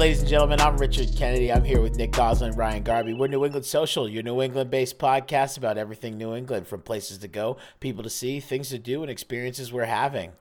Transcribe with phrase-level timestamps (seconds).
[0.00, 0.58] ladies and gentlemen.
[0.62, 1.52] I'm Richard Kennedy.
[1.52, 3.12] I'm here with Nick Goslin and Ryan Garby.
[3.12, 7.18] We're New England Social, your New England based podcast about everything New England, from places
[7.18, 10.32] to go, people to see, things to do, and experiences we're having.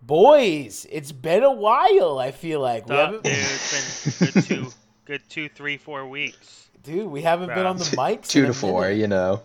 [0.00, 2.88] Boys, it's been a while, I feel like.
[2.88, 4.68] We haven't, dude, it's been good two,
[5.04, 6.70] good two, three, four weeks.
[6.82, 8.22] dude, we haven't been on the mic.
[8.22, 8.96] Two in to a four, minute.
[8.96, 9.42] you know.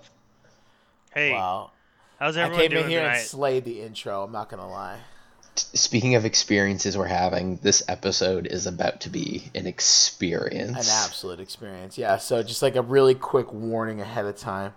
[1.13, 1.71] Hey, Wow.
[2.17, 3.17] how's I everyone came doing in here tonight?
[3.17, 4.23] and slayed the intro.
[4.23, 4.99] I'm not going to lie.
[5.59, 10.71] Speaking of experiences we're having, this episode is about to be an experience.
[10.71, 11.97] An absolute experience.
[11.97, 14.73] Yeah, so just like a really quick warning ahead of time.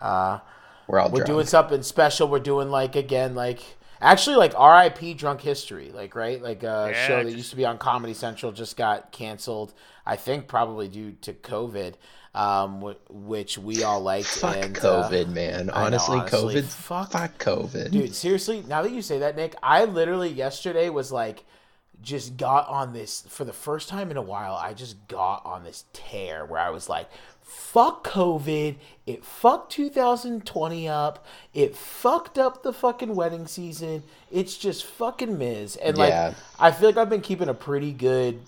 [0.00, 0.40] Uh,
[0.86, 1.26] We're all we're drunk.
[1.28, 2.28] doing something special.
[2.28, 3.60] We're doing like again, like
[4.00, 5.14] actually like R.I.P.
[5.14, 8.14] Drunk History, like right, like a Yeah, show that just- used to be on Comedy
[8.14, 9.72] Central just got canceled.
[10.04, 11.94] I think probably due to COVID,
[12.36, 14.26] um, wh- which we all liked.
[14.28, 15.70] Fuck and, uh, COVID, man.
[15.70, 16.64] I know, Honestly, honestly, COVID.
[16.64, 17.90] fuck- Fuck, COVID.
[17.90, 21.44] Dude, seriously, now that you say that, Nick, I literally yesterday was like,
[22.02, 24.54] just got on this for the first time in a while.
[24.54, 27.08] I just got on this tear where I was like,
[27.40, 28.76] fuck COVID.
[29.06, 31.24] It fucked 2020 up.
[31.54, 34.02] It fucked up the fucking wedding season.
[34.30, 35.76] It's just fucking Miz.
[35.76, 36.12] And like,
[36.58, 38.40] I feel like I've been keeping a pretty good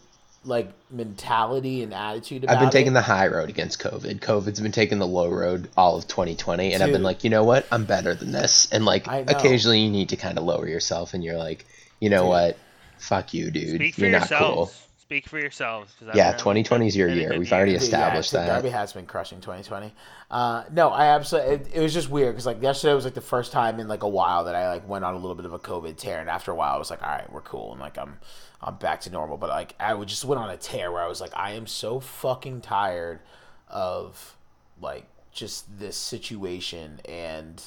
[0.45, 2.73] like mentality and attitude about I've been it.
[2.73, 4.21] taking the high road against COVID.
[4.21, 7.45] COVID's been taking the low road all of 2020, and I've been like, you know
[7.45, 7.67] what?
[7.71, 8.69] I'm better than this.
[8.73, 11.67] And like, occasionally you need to kind of lower yourself, and you're like,
[12.01, 12.29] you know Dude.
[12.29, 12.59] what?
[12.99, 13.77] Fuck you, dude.
[13.77, 14.71] Speak for you're not cool.
[15.09, 15.95] Speak for yourselves.
[15.99, 17.39] 'cause I've Yeah, 2020 is your year.
[17.39, 17.79] We've already year.
[17.79, 18.55] Dude, established yeah, I think that.
[18.57, 19.95] Darby has been crushing 2020.
[20.31, 21.55] Uh, no, I absolutely.
[21.55, 24.03] It, it was just weird because like yesterday was like the first time in like
[24.03, 26.29] a while that I like went on a little bit of a COVID tear, and
[26.29, 28.19] after a while I was like, all right, we're cool, and like I'm
[28.61, 29.39] I'm back to normal.
[29.39, 31.67] But like I would just went on a tear where I was like, I am
[31.67, 33.21] so fucking tired
[33.67, 34.37] of
[34.79, 37.63] like just this situation and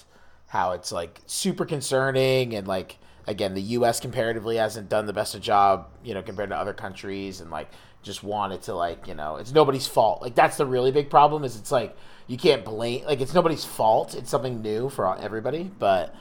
[0.52, 5.34] how it's like super concerning and like again the US comparatively hasn't done the best
[5.34, 7.70] of job, you know, compared to other countries and like
[8.04, 10.22] just wanted to like, you know, it's nobody's fault.
[10.22, 11.95] Like that's the really big problem is it's like
[12.28, 14.14] you can't blame like it's nobody's fault.
[14.14, 16.14] It's something new for everybody, but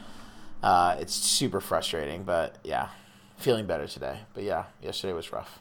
[0.63, 2.91] uh it's super frustrating, but yeah.
[3.37, 4.21] Feeling better today.
[4.33, 5.61] But yeah, yesterday was rough.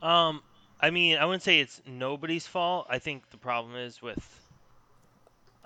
[0.00, 0.42] Um,
[0.80, 2.86] I mean, I wouldn't say it's nobody's fault.
[2.88, 4.37] I think the problem is with,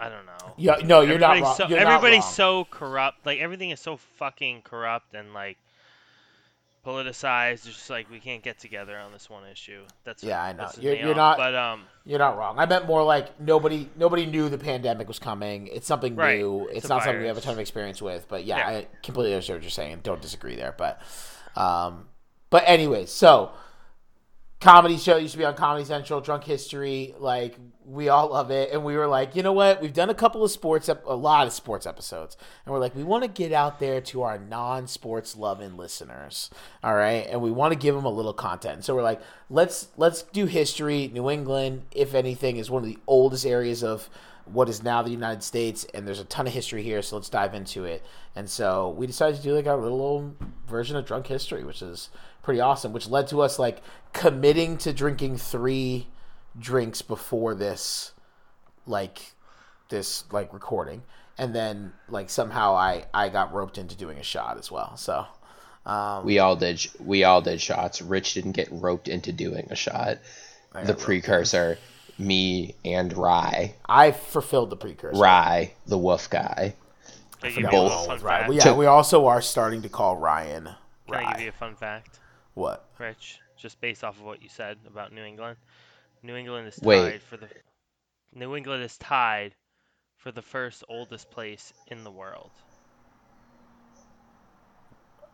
[0.03, 0.55] I don't know.
[0.57, 1.57] Yeah, no, you're not Everybody's wrong.
[1.57, 2.33] So, You're not everybody's wrong.
[2.33, 3.25] so corrupt.
[3.27, 5.59] Like everything is so fucking corrupt and like
[6.85, 7.53] politicized.
[7.53, 9.83] It's just like we can't get together on this one issue.
[10.05, 10.69] That's Yeah, I know.
[10.81, 12.59] You're- you're not- But um, You're not wrong.
[12.59, 15.69] I meant more like nobody nobody knew the pandemic was coming.
[15.69, 16.39] It's something Right.
[16.41, 16.67] new.
[16.69, 18.27] It's It's, not something we have a ton of experience with.
[18.29, 18.79] But yeah, Yeah.
[18.79, 20.01] I completely understand what you're saying.
[20.03, 20.75] Don't disagree there.
[20.77, 21.01] But
[21.57, 22.09] um
[22.51, 23.53] but anyways, so
[24.63, 28.71] comedy show used to be on Comedy Central, Drunk History, like we all love it.
[28.71, 29.83] And we were like, you know what?
[29.83, 32.37] We've done a couple of sports ep- a lot of sports episodes.
[32.65, 36.49] And we're like, we want to get out there to our non-sports loving listeners.
[36.83, 37.27] All right?
[37.29, 38.85] And we want to give them a little content.
[38.85, 39.21] So we're like,
[39.51, 41.11] let's let's do history.
[41.13, 44.09] New England, if anything, is one of the oldest areas of
[44.45, 47.29] what is now the United States, and there's a ton of history here, so let's
[47.29, 48.05] dive into it.
[48.35, 50.35] And so we decided to do like our little
[50.67, 52.11] version of drunk history, which is
[52.43, 53.81] pretty awesome, which led to us like
[54.13, 56.07] committing to drinking three
[56.59, 58.13] drinks before this
[58.87, 59.33] like
[59.89, 61.03] this like recording.
[61.39, 64.97] And then like somehow I I got roped into doing a shot as well.
[64.97, 65.27] So
[65.87, 66.85] um We all did.
[67.01, 68.03] We all did shots.
[68.03, 70.19] Rich didn't get roped into doing a shot.
[70.73, 71.79] The got roped precursor,
[72.19, 73.75] me and Rye.
[73.87, 75.21] I fulfilled the precursor.
[75.21, 76.75] Rye, the wolf guy.
[77.41, 77.91] can I give Forgot you a what Both.
[77.91, 78.39] little fun was Ryan.
[78.41, 78.49] fact?
[78.49, 80.69] Well, yeah, Took- we also are starting to call Ryan
[81.11, 82.21] Can I give you a fun fact,
[82.55, 82.85] What?
[82.99, 83.41] Rich?
[83.57, 85.57] Just based off of what you said about New England.
[86.23, 87.23] New England is tied Wait.
[87.23, 87.49] for the.
[88.35, 89.55] New England is tied
[90.17, 92.51] for the first oldest place in the world.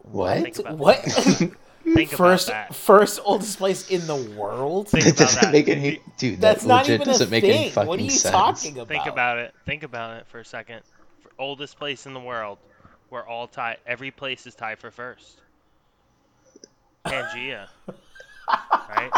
[0.02, 0.42] What?
[0.42, 0.98] Think What?
[1.94, 2.74] Think first about that.
[2.74, 4.88] first oldest place in the world?
[4.88, 5.52] Think That about doesn't that.
[5.52, 6.40] make any dude.
[6.40, 7.70] That's that not legit even a doesn't make any thing.
[7.70, 8.32] fucking What are you sense.
[8.32, 8.88] talking about?
[8.88, 9.54] Think about it.
[9.64, 10.82] Think about it for a second.
[11.20, 12.58] For oldest place in the world,
[13.10, 13.78] we're all tied.
[13.86, 15.40] Every place is tied for first.
[17.10, 17.66] Pangea.
[18.48, 19.10] right?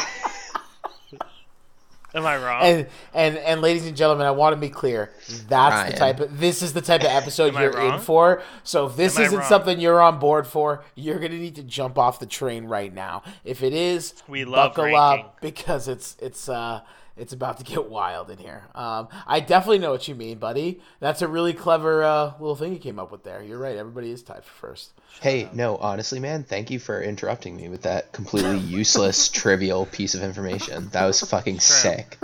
[2.12, 2.62] Am I wrong?
[2.64, 5.12] And and and ladies and gentlemen, I want to be clear.
[5.48, 5.92] That's Ryan.
[5.92, 8.42] the type of this is the type of episode you're in for.
[8.64, 11.98] So if this Am isn't something you're on board for, you're gonna need to jump
[11.98, 13.22] off the train right now.
[13.44, 15.26] If it is, We love buckle ranking.
[15.26, 16.81] up because it's it's uh
[17.17, 18.69] it's about to get wild in here.
[18.75, 20.81] Um, I definitely know what you mean, buddy.
[21.01, 23.43] That's a really clever uh, little thing you came up with there.
[23.43, 23.77] You're right.
[23.77, 24.93] Everybody is tied for first.
[25.21, 30.15] Hey, no, honestly, man, thank you for interrupting me with that completely useless, trivial piece
[30.15, 30.89] of information.
[30.91, 32.19] That was fucking sick.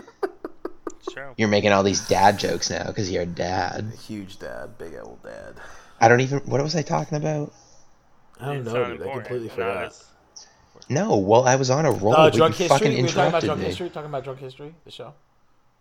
[0.98, 1.36] It's true.
[1.36, 3.92] You're making all these dad jokes now because you're a dad.
[4.06, 5.60] Huge dad, big old dad.
[6.00, 6.40] I don't even.
[6.40, 7.52] What was I talking about?
[8.40, 9.02] I don't It's know, dude.
[9.02, 9.12] I important.
[9.12, 9.94] completely No, forgot.
[10.88, 12.14] It's- No, well, I was on a roll.
[12.14, 12.68] Uh, but drunk history.
[12.78, 13.66] fucking We were talking about interrupted drunk me.
[13.66, 13.90] history.
[13.90, 14.74] Talking about drunk history.
[14.84, 15.14] The show.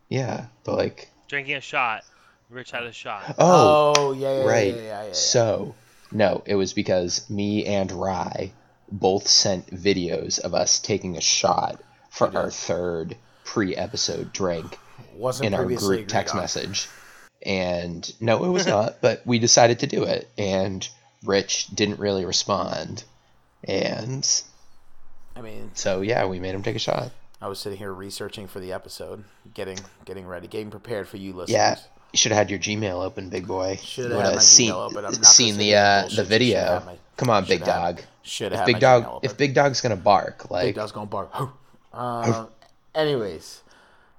[0.09, 2.03] Yeah, but like, Drinking a shot.
[2.49, 3.35] Rich had a shot.
[3.39, 4.67] oh, Oh, yeah, yeah, right.
[4.67, 5.13] Yeah, yeah, yeah, yeah, yeah.
[5.13, 5.73] So,
[6.11, 8.51] no, it was because me and Rye
[8.91, 11.81] both sent videos of us taking a shot
[12.11, 14.77] for our third pre-episode drink
[15.15, 16.41] wasn't in our group text on.
[16.41, 16.87] message.
[17.43, 20.29] And no, it was not, but we decided to do it.
[20.37, 20.87] And
[21.23, 23.03] Rich didn't really respond.
[23.63, 24.23] And
[25.35, 27.11] I mean, so, yeah, we made him take a shot.
[27.41, 29.23] I was sitting here researching for the episode,
[29.53, 31.51] getting getting ready, getting prepared for you listeners.
[31.53, 31.75] Yeah,
[32.13, 33.77] you should have had your Gmail open, big boy.
[33.83, 35.05] Should have had my seen, Gmail open.
[35.05, 36.81] I'm not seen the uh, the video.
[36.85, 38.01] my- Come on, big dog.
[38.23, 41.11] Should If have big dog, if big dog's gonna bark, like Big dog's going to
[41.11, 41.31] bark.
[41.93, 42.45] Uh,
[42.95, 43.61] anyways,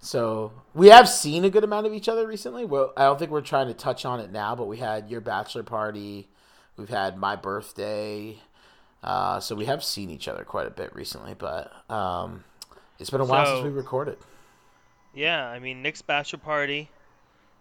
[0.00, 2.64] so we have seen a good amount of each other recently.
[2.64, 5.20] Well, I don't think we're trying to touch on it now, but we had your
[5.20, 6.28] bachelor party.
[6.76, 8.38] We've had my birthday.
[9.02, 12.43] Uh, so we have seen each other quite a bit recently, but um,
[12.98, 14.19] it's been a while since we recorded.
[15.14, 16.90] Yeah, I mean Nick's bachelor party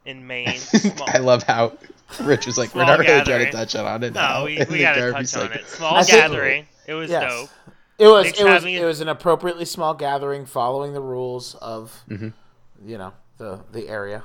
[0.05, 0.59] in Maine.
[1.07, 1.77] I love how
[2.21, 4.57] Rich was like, "We're Small not really trying to touch on it now." no, we,
[4.69, 5.67] we gotta touch on like, it.
[5.67, 6.67] Small I think- gathering.
[6.87, 7.31] It was Yes.
[7.31, 7.49] dope.
[7.97, 11.55] It was Nick's it was it it- was an appropriately small gathering, following the rules
[11.55, 12.33] of Mhm.
[12.85, 14.23] you know the the area.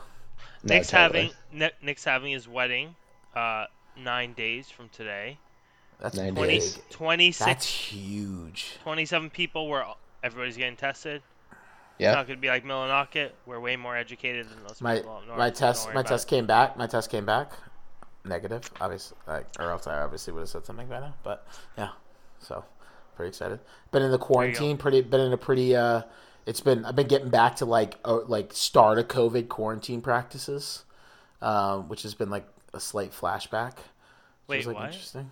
[0.65, 1.21] No, Nick's totally.
[1.27, 2.95] having Nick, Nick's having his wedding,
[3.35, 3.67] uh,
[3.97, 5.39] nine days from today.
[6.01, 6.61] That's 20,
[6.91, 8.79] 26, That's huge.
[8.83, 9.85] 27 people where
[10.23, 11.23] everybody's getting tested.
[11.51, 11.59] It's
[11.99, 13.33] Yeah, not gonna be like Millinocket.
[13.45, 15.39] We're way more educated than those My people up north.
[15.39, 16.31] my test my test it.
[16.31, 16.77] came back.
[16.79, 17.53] My test came back
[18.25, 21.15] negative, obviously, like, or else I obviously would have said something by now.
[21.23, 21.91] But yeah,
[22.39, 22.65] so
[23.17, 23.61] pretty excited.
[23.93, 24.79] Been in the quarantine.
[24.79, 25.77] Pretty been in a pretty.
[25.77, 26.03] uh
[26.47, 30.85] It's been I've been getting back to like uh, like start of COVID quarantine practices,
[31.43, 33.75] um, which has been like a slight flashback.
[34.47, 34.87] which Wait, is, like what?
[34.87, 35.31] interesting.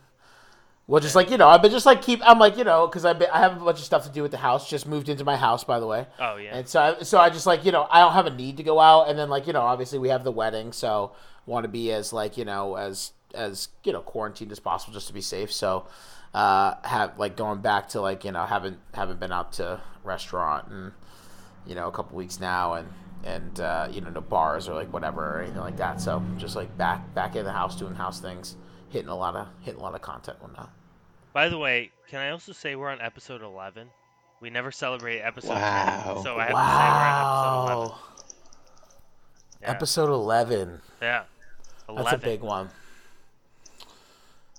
[0.89, 2.23] Well, just like you know, I've been just like keep.
[2.25, 4.31] I'm like you know, because I I have a bunch of stuff to do with
[4.31, 4.71] the house.
[4.71, 6.07] Just moved into my house, by the way.
[6.19, 6.57] Oh yeah.
[6.57, 8.63] And so, I, so I just like you know, I don't have a need to
[8.63, 11.13] go out, and then like you know, obviously we have the wedding, so
[11.45, 15.09] want to be as like you know as as you know quarantined as possible just
[15.09, 15.53] to be safe.
[15.53, 15.87] So,
[16.33, 20.69] uh, have like going back to like you know haven't haven't been out to restaurant
[20.69, 20.93] and
[21.67, 22.89] you know a couple weeks now, and
[23.25, 26.01] and uh, you know no bars or like whatever or anything like that.
[26.01, 28.57] So just like back back in the house doing house things,
[28.89, 30.73] hitting a lot of hitting a lot of content whatnot.
[31.33, 33.89] By the way, can I also say we're on episode 11?
[34.41, 36.13] We never celebrate episode Wow.
[36.15, 37.99] 10, so I have to say we're on episode 11.
[39.61, 39.71] Yeah.
[39.71, 40.81] episode eleven.
[41.03, 41.23] Yeah.
[41.89, 42.05] 11.
[42.05, 42.71] That's a big one.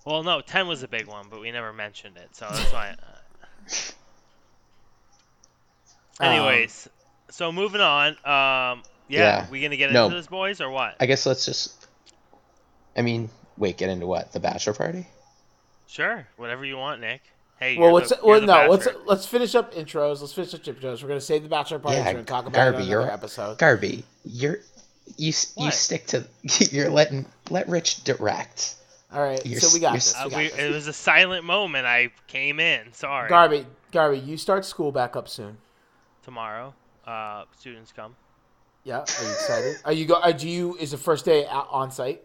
[0.06, 2.96] Well, no, 10 was a big one, but we never mentioned it, so that's why.
[3.02, 3.72] Uh...
[6.22, 6.90] Um, Anyways,
[7.30, 8.10] so moving on.
[8.10, 9.50] Um, yeah, Yeah.
[9.50, 10.04] we gonna get No.
[10.08, 10.98] into this, boys, or what?
[11.00, 11.88] I guess let's just.
[12.98, 14.34] I mean, wait, get into what?
[14.34, 15.08] The bachelor party?
[15.90, 17.22] Sure, whatever you want, Nick.
[17.60, 20.22] Hey, Well, you're let's the, well you're no let's let's finish up intros.
[20.22, 21.02] Let's finish up intros.
[21.02, 21.98] We're gonna save the bachelor party.
[21.98, 23.58] Yeah, We're gonna talk about Garby, it on you're- another episode.
[23.58, 24.60] Garby, you're
[25.18, 26.26] you s- you stick to
[26.72, 28.76] you're letting let Rich direct.
[29.12, 30.14] All right, you're so we got this.
[30.16, 30.58] Uh, We got we, this.
[30.60, 31.88] it was a silent moment.
[31.88, 32.94] I came in.
[32.94, 33.28] Sorry.
[33.28, 35.58] Garby, Garby, you start school back up soon.
[36.24, 36.76] Tomorrow,
[37.08, 38.16] uh, students come.
[38.84, 39.78] Yeah, are you excited?
[39.84, 40.22] Are you go?
[40.22, 42.24] Are, do you is the first day out on site?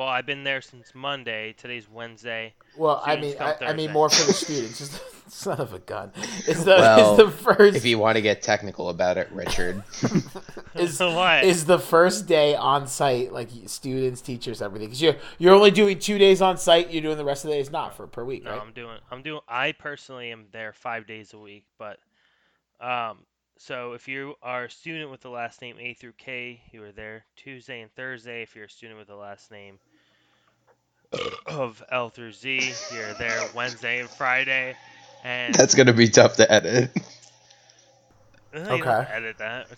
[0.00, 1.52] Well, I've been there since Monday.
[1.58, 2.54] Today's Wednesday.
[2.74, 4.80] Well, I Students mean, I, I mean more for the students.
[4.80, 6.10] It's the, son of a gun.
[6.48, 9.82] Is the Well, is the first If you want to get technical about it, Richard.
[10.74, 11.44] is What?
[11.44, 14.88] is the first day on site like students, teachers, everything?
[14.88, 16.90] Because you're you're only doing two days on site.
[16.90, 18.62] You're doing the rest of the days not for per week, No, right?
[18.62, 18.96] I'm doing.
[19.10, 19.42] I'm doing.
[19.48, 21.98] I personally am there five days a week, but
[22.80, 23.18] um,
[23.58, 26.92] so if you are a student with the last name A through K, you are
[26.92, 28.40] there Tuesday and Thursday.
[28.40, 29.78] If you're a student with the last name
[31.46, 34.78] of L through Z, you're there Wednesday and Friday.
[35.22, 36.92] And That's gonna be tough to edit.
[38.68, 39.06] You don't Okay.
[39.08, 39.68] edit that.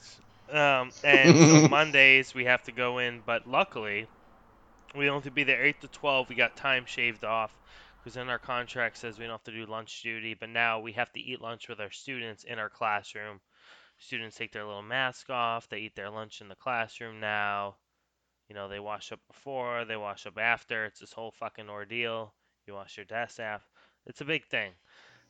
[0.48, 4.06] Um, and so Mondays we have to go in, but luckily
[4.94, 6.28] we don't have to be there eight to twelve.
[6.28, 7.56] We got time shaved off
[7.98, 10.92] because in our contract says we don't have to do lunch duty, but now we
[10.92, 13.40] have to eat lunch with our students in our classroom.
[13.98, 15.68] Students take their little mask off.
[15.68, 17.76] They eat their lunch in the classroom now.
[18.52, 20.84] You know, they wash up before, they wash up after.
[20.84, 22.34] It's this whole fucking ordeal.
[22.66, 23.66] You wash your desk after.
[24.04, 24.72] It's a big thing.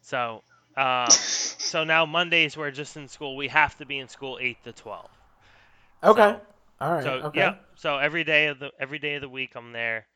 [0.01, 0.43] So,
[0.77, 1.07] um,
[1.61, 3.37] so now Mondays we're just in school.
[3.37, 5.09] We have to be in school eight to twelve.
[6.03, 6.41] Okay, So-
[6.81, 7.39] all right, So okay.
[7.39, 7.55] yeah.
[7.77, 10.09] So every day of the every day of the week I'm there.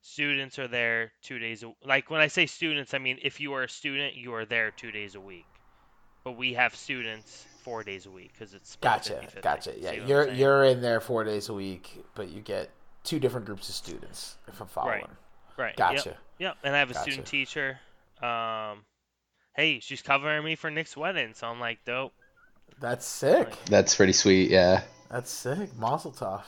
[0.00, 1.62] Students are there two days.
[1.62, 4.44] A, like when I say students, I mean if you are a student, you are
[4.46, 5.46] there two days a week.
[6.24, 9.42] But we have students four days a week because it's Gotcha, 50-50.
[9.42, 9.72] gotcha.
[9.78, 12.70] Yeah, what I'm you're you're in there four days a week, but you get
[13.04, 14.36] two different groups of students.
[14.48, 15.06] If I'm following.
[15.56, 15.68] right.
[15.68, 15.76] Yep.
[15.76, 16.16] Gotcha.
[16.38, 16.56] Yep.
[16.64, 17.02] And I have a Gotcha.
[17.10, 17.78] student teacher.
[18.22, 18.84] Um,
[19.54, 21.32] hey, she's covering me for Nick's wedding.
[21.34, 22.12] So I'm like, dope.
[22.80, 23.52] That's sick.
[23.66, 24.50] That's pretty sweet.
[24.50, 24.82] Yeah.
[25.10, 25.76] That's sick.
[25.78, 26.42] Mazel tov.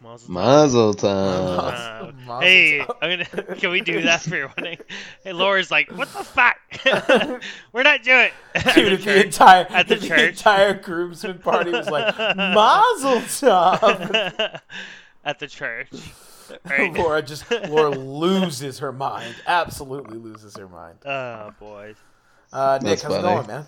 [0.00, 0.28] Mazel tov.
[0.28, 2.28] Mazel tov.
[2.28, 2.80] Uh, hey.
[2.80, 4.78] I'm gonna, can we do that for your wedding?
[5.22, 6.56] Hey, Laura's like, what the fuck?
[7.72, 8.32] We're not doing it.
[8.74, 10.20] Dude, At if the the entire At the if the church.
[10.38, 14.60] entire groomsmen party was like Mazel tov.
[15.24, 15.90] At the church.
[16.64, 16.94] Right?
[16.94, 19.34] Laura just Laura loses her mind.
[19.48, 20.98] Absolutely loses her mind.
[21.04, 21.96] Oh, boy.
[22.52, 23.66] Uh, Nick, That's how's it going, man?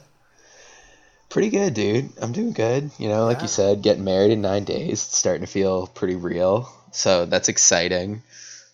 [1.28, 2.10] Pretty good, dude.
[2.22, 2.92] I'm doing good.
[2.98, 3.42] You know, like Yeah.
[3.42, 6.72] you said, getting married in nine days, it's starting to feel pretty real.
[6.92, 8.22] So that's exciting.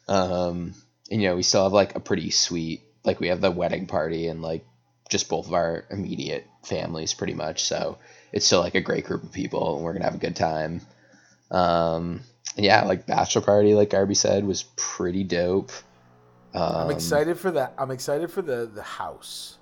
[0.06, 0.74] Um,
[1.10, 3.86] and you know, we still have like a pretty sweet, like we have the wedding
[3.86, 4.66] party and like
[5.08, 7.64] just both of our immediate families, pretty much.
[7.64, 7.99] So
[8.32, 10.80] it's still like a great group of people, and we're gonna have a good time.
[11.50, 12.20] Um,
[12.56, 15.73] and yeah, like bachelor party, like Garby said, was pretty dope.
[16.54, 17.75] Um, I'm excited for that.
[17.78, 19.58] I'm excited for the the house.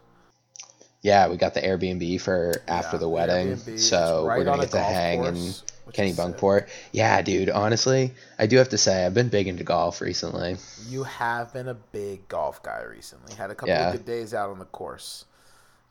[1.03, 3.79] Yeah, we got the Airbnb for after Yeah, the wedding, Airbnb.
[3.81, 5.35] So right we're gonna get to hang in
[5.85, 6.25] which Kenny sick.
[6.25, 6.69] Bunkport.
[6.93, 7.51] Yeah, dude.
[7.51, 10.57] Honestly, I do have to say I've been big into golf recently.
[10.89, 13.35] You have been a big golf guy recently.
[13.35, 13.89] Had a couple Yeah.
[13.89, 15.25] of good days out on the course.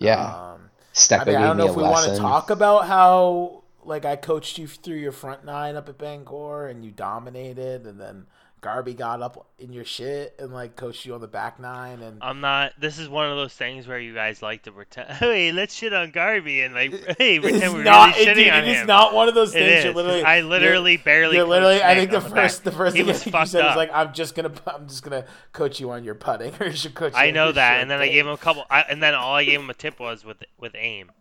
[0.02, 0.72] Yeah, Um,
[1.18, 4.58] I mean, I don't know if we want to talk about how like I coached
[4.58, 8.28] you through your front nine up at Bangor and you dominated, and then
[8.62, 12.20] Garby got up in your shit and like coached you on the back nine, and
[12.22, 12.74] I'm not.
[12.80, 15.10] This is one of those things where you guys like to pretend.
[15.14, 18.16] Hey, let's shit on Garby and like, hey, pretend it's we're not.
[18.16, 18.88] really it, shitting on it is him.
[18.88, 19.84] not one of those things.
[19.84, 21.38] You're literally, I you're- literally barely.
[21.38, 21.82] You're literally.
[21.82, 22.32] I think the on back.
[22.34, 25.02] first, the first He thing was you said was like, "I'm just gonna, I'm just
[25.02, 28.00] gonna coach you on your putting, or you should coach." I know that, and then
[28.00, 28.64] I gave him a couple.
[28.70, 31.12] I, and then all I gave him a tip was with with aim.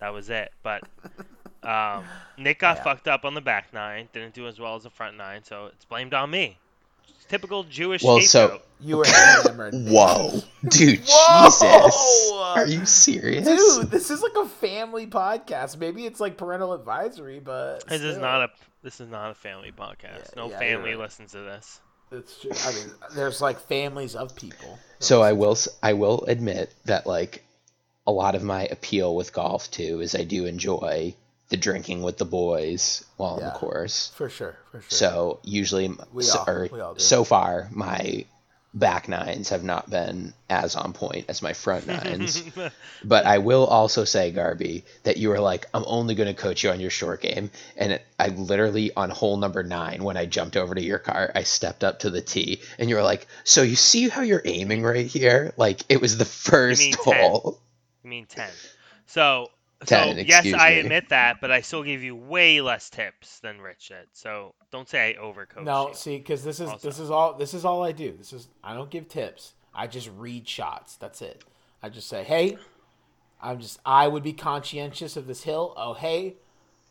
[0.00, 0.50] That was it.
[0.64, 0.82] But
[1.62, 2.04] um,
[2.36, 2.82] Nick got Yeah.
[2.82, 4.08] fucked up on the back nine.
[4.12, 6.58] Didn't do as well as the front nine, so it's blamed on me.
[7.28, 9.74] Typical Jewish Well, so- You were hammered.
[9.76, 11.44] Whoa, dude, Whoa!
[11.46, 13.46] Jesus, are you serious?
[13.46, 15.78] Dude, this is like a family podcast.
[15.78, 18.50] Maybe it's like parental advisory, but This is not a
[18.82, 20.30] this is not a family podcast.
[20.30, 20.98] Yeah, no yeah, family right.
[20.98, 21.80] listens to this.
[22.12, 22.50] It's true.
[22.64, 24.78] I mean, there's like families of people.
[24.98, 27.44] So I will, I will admit that like
[28.06, 31.14] a lot of my appeal with golf too is I do enjoy
[31.50, 34.10] the drinking with the boys while on the course.
[34.14, 34.88] for sure, for sure.
[34.90, 37.00] So usually, We so, all- or we all do.
[37.00, 38.24] so far, my
[38.72, 42.40] back nines have not been as on point as my front nines.
[43.04, 46.62] but I will also say, Garby, that you were like, I'm only going to coach
[46.62, 47.50] you on your short game.
[47.76, 51.32] And it, I literally, on hole number nine, when I jumped over to your car,
[51.34, 54.42] I stepped up to the tee, and you were like, So you see how you're
[54.44, 55.52] aiming right here?
[55.56, 57.02] Like, it was the first mean 10.
[57.30, 57.60] hole.
[58.04, 58.50] I mean ten.
[59.06, 59.48] So
[59.86, 60.78] 10, so yes, excuse I me.
[60.80, 64.08] admit that, but I still give you way less tips than Rich did.
[64.12, 65.94] So don't say I overcoached no, you.
[65.94, 66.88] see, because this is Also.
[66.88, 68.12] this is all this is all I do.
[68.16, 69.54] This is I don't give tips.
[69.74, 70.96] I just read shots.
[70.96, 71.44] That's it.
[71.82, 72.58] I just say, hey,
[73.40, 75.74] I'm just I would be conscientious of this hill.
[75.76, 76.36] Oh, hey,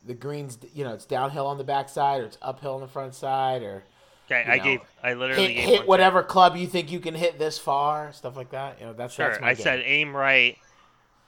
[0.05, 3.15] the greens, you know, it's downhill on the backside or it's uphill on the front
[3.15, 3.83] side or
[4.31, 6.91] Okay, you I know, gave I literally hit, gave hit one whatever club you think
[6.91, 8.79] you can hit this far, stuff like that.
[8.79, 9.17] You know, that's Tip.
[9.17, 9.63] that's Sure, my I game.
[9.63, 10.57] said aim right,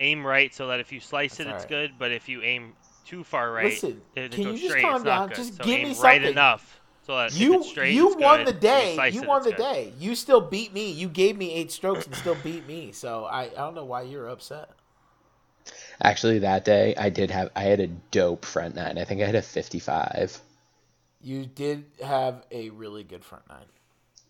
[0.01, 1.65] aim right, so that if you slice That's it, it's alright.
[1.65, 1.99] good.
[1.99, 4.79] But if you aim too far right, Listen, it, it can goes you just straight.
[4.79, 5.29] calm down?
[5.29, 5.35] good.
[5.35, 8.43] Just so give aim me right enough so that You it's straight, you it's won
[8.43, 8.45] good.
[8.45, 8.93] the day.
[8.93, 9.57] slice You it, won it's the good.
[9.57, 9.93] day.
[9.97, 10.91] You still beat me.
[10.91, 12.91] You gave me eight strokes and still beat me.
[12.91, 14.71] So I, I don't know why you're upset.
[16.03, 18.97] Actually, that day, I did have, I had a dope front nine.
[18.97, 20.41] I think I had a 55,
[21.21, 23.67] You did have a really good front nine.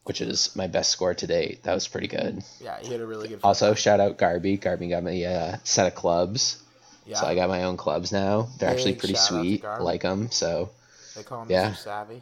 [0.04, 1.64] Which is my best score to date.
[1.64, 2.44] That was pretty good.
[2.60, 3.42] Yeah, he had a really good.
[3.42, 4.58] Front Also, shout out Garby.
[4.58, 6.62] Garby got me a set of clubs.
[7.06, 8.50] yeah, So I got my own clubs now.
[8.60, 9.62] They're actually pretty shout out to sweet.
[9.62, 9.84] Garby.
[9.84, 10.32] Like them.
[10.32, 10.70] So,
[11.16, 11.72] they call him yeah.
[11.72, 11.78] Mr.
[11.78, 12.22] Savvy.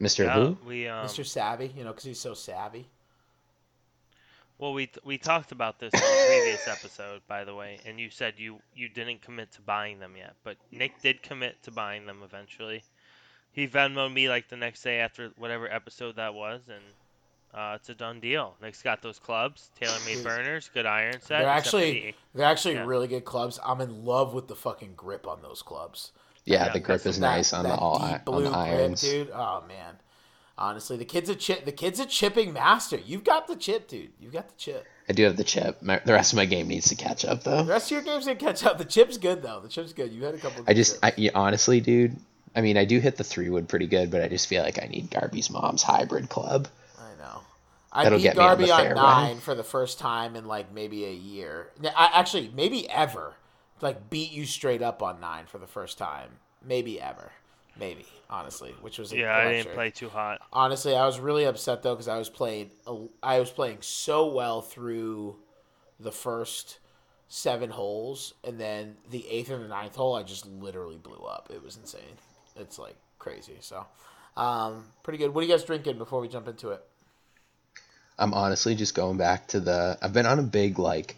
[0.00, 0.24] Mr.
[0.24, 0.58] Yeah, Who?
[0.64, 1.26] we um, Mr.
[1.26, 2.86] Savvy, you know, because he's so savvy.
[4.58, 8.10] Well, we we talked about this in the previous episode, by the way, and you
[8.10, 12.06] said you you didn't commit to buying them yet, but Nick did commit to buying
[12.06, 12.82] them eventually.
[13.52, 16.82] He Venmoed me like the next day after whatever episode that was, and
[17.52, 18.54] uh, it's a done deal.
[18.62, 21.40] Nick's got those clubs, TaylorMade burners, good iron set.
[21.40, 22.84] They're actually the- they're actually yeah.
[22.84, 23.58] really good clubs.
[23.64, 26.12] I'm in love with the fucking grip on those clubs.
[26.44, 28.56] Yeah, Yeah, the grip is That- nice on the all deep on blue the grip,
[28.58, 29.00] irons.
[29.00, 29.30] dude.
[29.34, 29.96] Oh man,
[30.56, 31.64] honestly, the kid's a chip.
[31.64, 32.98] The kid's a chipping master.
[33.04, 34.12] You've got the chip, dude.
[34.20, 34.86] You've got the chip.
[35.08, 35.82] I do have the chip.
[35.82, 37.64] My, the rest of my game needs to catch up though.
[37.64, 38.78] The rest of your games didn't catch up.
[38.78, 39.60] The chip's good though.
[39.60, 40.12] The chip's good.
[40.12, 40.62] You had a couple.
[40.62, 41.18] I good just, I, chips.
[41.18, 42.16] yeah, honestly, dude.
[42.54, 44.82] I mean, I do hit the three wood pretty good, but I just feel like
[44.82, 46.68] I need Garby's mom's hybrid club.
[46.98, 47.40] I know.
[47.92, 49.00] I That'll beat get me on Garby the on, fairway.
[49.00, 51.68] nine for the first time in like maybe a year.
[51.82, 53.34] N- I, actually, maybe ever.
[53.80, 56.30] Like beat you straight up on nine for the first time.
[56.64, 57.30] Maybe ever.
[57.78, 60.40] Maybe honestly, which was yeah, I didn't play too hot.
[60.52, 62.70] Honestly, I was really upset though because I was playing.
[63.22, 65.36] I was playing so well through
[66.00, 66.78] the first
[67.28, 71.50] seven holes, and then the eighth and the ninth hole, I just literally blew up.
[71.54, 72.18] It was insane.
[72.58, 73.56] It's like crazy.
[73.60, 73.84] So,
[74.36, 75.34] um, pretty good.
[75.34, 76.82] What are you guys drinking before we jump into it?
[78.18, 79.98] I'm honestly just going back to the.
[80.02, 81.16] I've been on a big like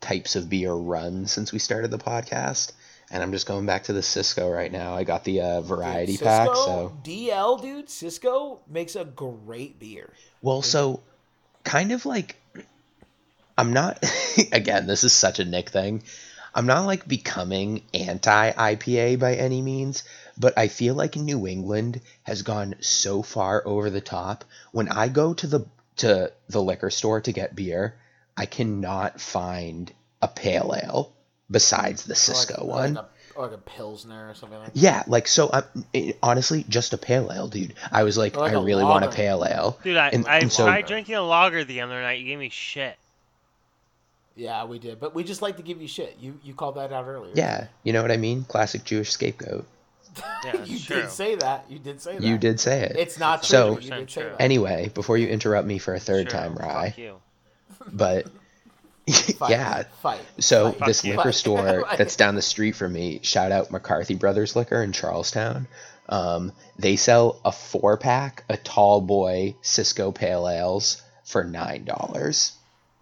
[0.00, 2.72] types of beer run since we started the podcast,
[3.10, 4.94] and I'm just going back to the Cisco right now.
[4.94, 10.12] I got the uh, variety Cisco, pack, so DL, dude, Cisco makes a great beer.
[10.42, 11.02] well, so
[11.62, 12.36] kind of like
[13.56, 14.04] I'm not.
[14.52, 16.02] again, this is such a Nick thing.
[16.54, 20.04] I'm not like becoming anti IPA by any means,
[20.38, 24.44] but I feel like New England has gone so far over the top.
[24.72, 27.94] When I go to the to the liquor store to get beer,
[28.36, 31.12] I cannot find a pale ale
[31.50, 32.94] besides the Or Cisco like, one.
[32.94, 34.76] Like a, or like a Pilsner or something like that.
[34.80, 35.50] Yeah, like so.
[35.52, 37.74] I'm it, honestly just a pale ale, dude.
[37.92, 39.78] I was like, Or like I a really want a pale ale.
[39.82, 42.20] Dude, I, And- I and so- tried drinking a lager the other night.
[42.20, 42.96] You gave me shit.
[44.36, 44.98] Yeah, we did.
[44.98, 46.16] But we just like to give you shit.
[46.20, 47.32] You you called that out earlier.
[47.36, 48.44] Yeah, you know what I mean.
[48.44, 49.64] Classic Jewish scapegoat.
[50.44, 51.02] Yeah, you true.
[51.02, 51.64] did say that.
[51.68, 52.22] You did say that.
[52.22, 52.96] You did say it.
[52.96, 53.48] It's not true.
[53.48, 54.32] So- you did say True.
[54.38, 56.38] Anyway, before you interrupt me for a third True.
[56.38, 57.16] time, Fuck Rye, you.
[57.92, 58.26] but
[59.08, 59.82] Fight, yeah.
[60.02, 60.20] Fight.
[60.40, 61.34] So fight, this Fuck liquor fight.
[61.34, 65.66] store that's down the street from me, shout out McCarthy Brothers Liquor in Charlestown.
[66.08, 72.52] Um, they sell a four pack of tall boy Cisco Pale Ales for nine dollars.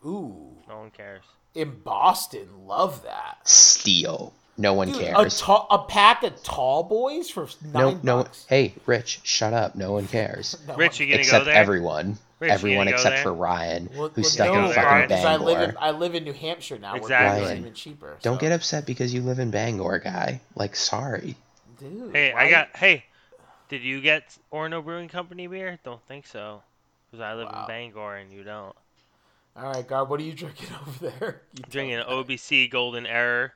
[0.05, 0.37] Ooh.
[0.69, 1.23] No one cares.
[1.55, 3.39] In Boston, love that.
[3.45, 4.33] Steal.
[4.59, 5.41] No one Dude, a, cares.
[5.41, 8.17] ta- a pack of tall boys for no, nine no.
[8.25, 8.45] bucks.
[8.49, 9.75] Hey, Rich, shut up.
[9.75, 10.57] No one cares.
[10.69, 11.55] No Rich, you gonna except go there?
[11.55, 12.19] everyone.
[12.39, 15.09] Rich, everyone except for Ryan, Well, who's well, stuck no, in there, fucking right?
[15.09, 15.79] because I live in Bangor.
[15.81, 16.95] I live in New Hampshire now.
[16.97, 17.41] Exactly.
[17.41, 18.17] Where beer is even cheaper.
[18.23, 20.41] Don't so- get upset because you live in Bangor, guy.
[20.57, 21.37] Like, sorry.
[21.79, 22.77] Dude, Hey, why- I got.
[22.77, 23.05] Hey,
[23.69, 25.79] did you get Orono Brewing Company beer?
[25.85, 26.63] Don't think so.
[27.11, 27.63] Because I live Wow.
[27.63, 28.75] in Bangor and you don't.
[29.57, 31.41] All right, God, what are you drinking over there?
[31.55, 32.07] You Drinking an.
[32.07, 33.53] OBC Golden Error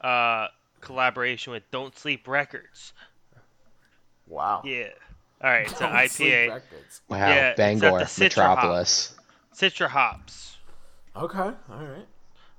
[0.00, 0.48] uh,
[0.80, 2.92] collaboration with Don't Sleep Records.
[4.26, 4.62] Wow.
[4.64, 4.88] Yeah.
[5.42, 6.60] All right, it's an IPA.
[7.08, 9.14] Wow, Yeah, Bangor, the Citra Metropolis.
[9.54, 10.56] Citra hops.
[11.16, 12.06] Okay, all right.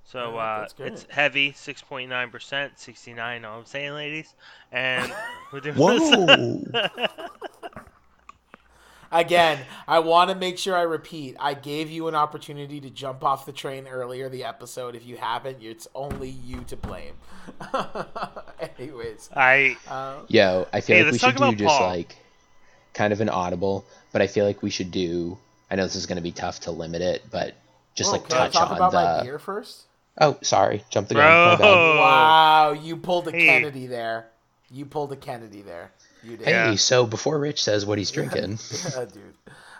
[0.05, 3.41] So Alright, uh, it's heavy, 6.9%, 69.
[3.41, 4.33] Know what I'm saying, ladies?
[4.71, 5.13] And
[5.53, 6.63] we're doing Whoa!
[9.11, 11.35] Again, I want to make sure I repeat.
[11.39, 14.95] I gave you an opportunity to jump off the train earlier the episode.
[14.95, 17.13] If you haven't, it's only you to blame.
[18.77, 21.87] Anyways, I uh, Yo, I feel Hey, like we should do about just Paul.
[21.89, 22.15] like
[22.93, 25.37] kind of an audible, but I feel like we should do.
[25.71, 27.55] I know this is going to be tough to limit it, but
[27.95, 29.23] just oh, like can I touch talk on about my the.
[29.23, 29.83] beer first?
[30.21, 31.23] Oh, sorry, jump the gun.
[31.23, 31.45] Bro.
[31.45, 31.77] My bad.
[31.77, 31.95] Oh.
[31.97, 33.45] Wow, you pulled a Hey.
[33.45, 34.27] Kennedy there.
[34.71, 35.91] You pulled a Kennedy there.
[36.23, 36.45] You did.
[36.45, 36.75] Hey, Yeah.
[36.75, 38.59] so before Rich says what he's drinking,
[38.95, 39.33] Yeah, dude.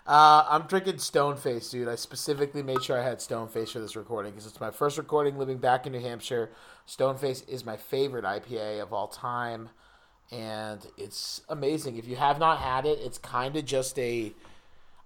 [0.07, 1.87] Uh, I'm drinking Stoneface, dude.
[1.87, 5.37] I specifically made sure I had Stoneface for this recording because it's my first recording
[5.37, 6.49] living back in New Hampshire.
[6.87, 9.69] Stoneface is my favorite IPA of all time,
[10.31, 11.97] and it's amazing.
[11.97, 14.33] If you have not had it, it's kind of just a.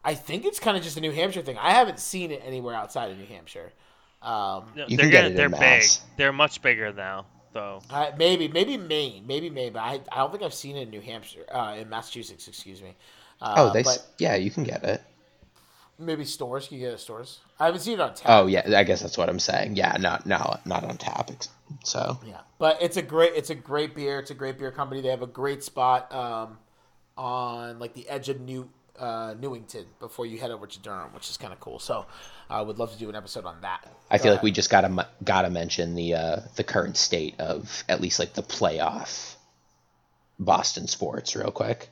[0.06, 1.58] I think it's kind of just a New Hampshire thing.
[1.58, 3.74] I haven't seen it anywhere outside of New Hampshire.
[4.22, 5.84] Um, no, they're can get gonna, it they're big.
[6.16, 7.82] They're much bigger now, though.
[7.90, 10.90] I, maybe, maybe Maine, maybe Maine, but I, I don't think I've seen it in
[10.90, 12.96] New Hampshire, uh, in Massachusetts, excuse me.
[13.42, 15.02] Uh, oh, they but yeah, you can get it.
[16.00, 16.68] maybe stores.
[16.68, 17.40] Can you get it at stores?
[17.60, 18.30] I haven't seen it on tap.
[18.30, 19.76] Oh yeah, I guess that's what I'm saying.
[19.76, 21.30] Yeah, not not not on tap.
[21.84, 24.20] So Yeah, but it's a great it's a great beer.
[24.20, 25.02] It's a great beer company.
[25.02, 26.58] They have a great spot um,
[27.18, 31.30] on like the edge of New uh, Newington before you head over to Durham, which
[31.30, 31.80] is kind of cool.
[31.80, 32.06] So
[32.50, 33.86] I would love to do an episode on that.
[34.12, 37.84] I feel Go like we just gotta gotta mention the uh, the current state of
[37.90, 39.36] at least like the playoff
[40.40, 41.90] Boston sports real quick.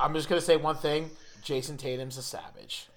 [0.00, 1.10] I'm just gonna say one thing:
[1.42, 2.88] Jayson Tatum's a savage.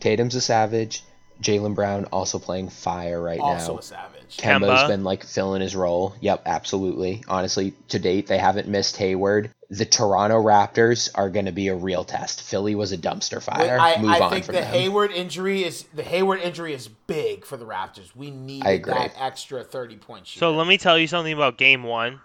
[0.00, 1.02] Tatum's a savage.
[1.42, 3.78] Jaylen Brown also playing fire right Also now.
[3.78, 4.36] a savage.
[4.38, 4.88] Kemba's Kemba.
[4.88, 6.14] been like filling his role.
[6.20, 7.22] Yep, absolutely.
[7.28, 9.50] Honestly, to date they haven't missed Hayward.
[9.68, 12.42] The Toronto Raptors are going to be a real test.
[12.42, 13.78] Philly was a dumpster fire.
[13.78, 14.72] I, Move I on think from the them.
[14.72, 18.14] Hayward injury is the Hayward injury is big for the Raptors.
[18.16, 20.40] We need I that extra thirty point shoot.
[20.40, 22.20] So let me tell you something about Game One.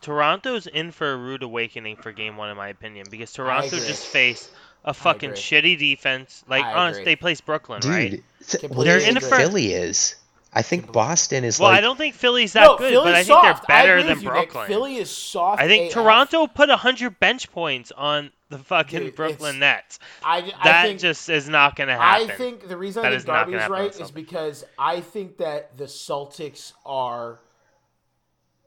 [0.00, 4.04] Toronto's in for a rude awakening for Game One, in my opinion, because Toronto just
[4.06, 4.50] faced
[4.84, 6.44] a fucking shitty defense.
[6.48, 7.12] Like, I honest, agree.
[7.12, 8.22] they placed Brooklyn, right?
[8.46, 10.16] Th- what do you They're in think for- Philly is?
[10.54, 13.14] I think Boston is Well, like I don't think Philly's that no, good, Philly's but
[13.14, 13.66] I think soft.
[13.68, 14.50] they're better agree than with you, Nick.
[14.52, 14.66] Brooklyn.
[14.68, 15.62] Philly is soft.
[15.62, 15.92] I think AF.
[15.94, 19.98] Toronto put 100 bench points on the fucking Dude, Brooklyn it's- Nets.
[20.22, 22.30] I, I That think, just is not going to happen.
[22.30, 24.14] I think the reason That I is think not gonna Darby's happen right is Celtics.
[24.14, 27.40] because I think that the Celtics are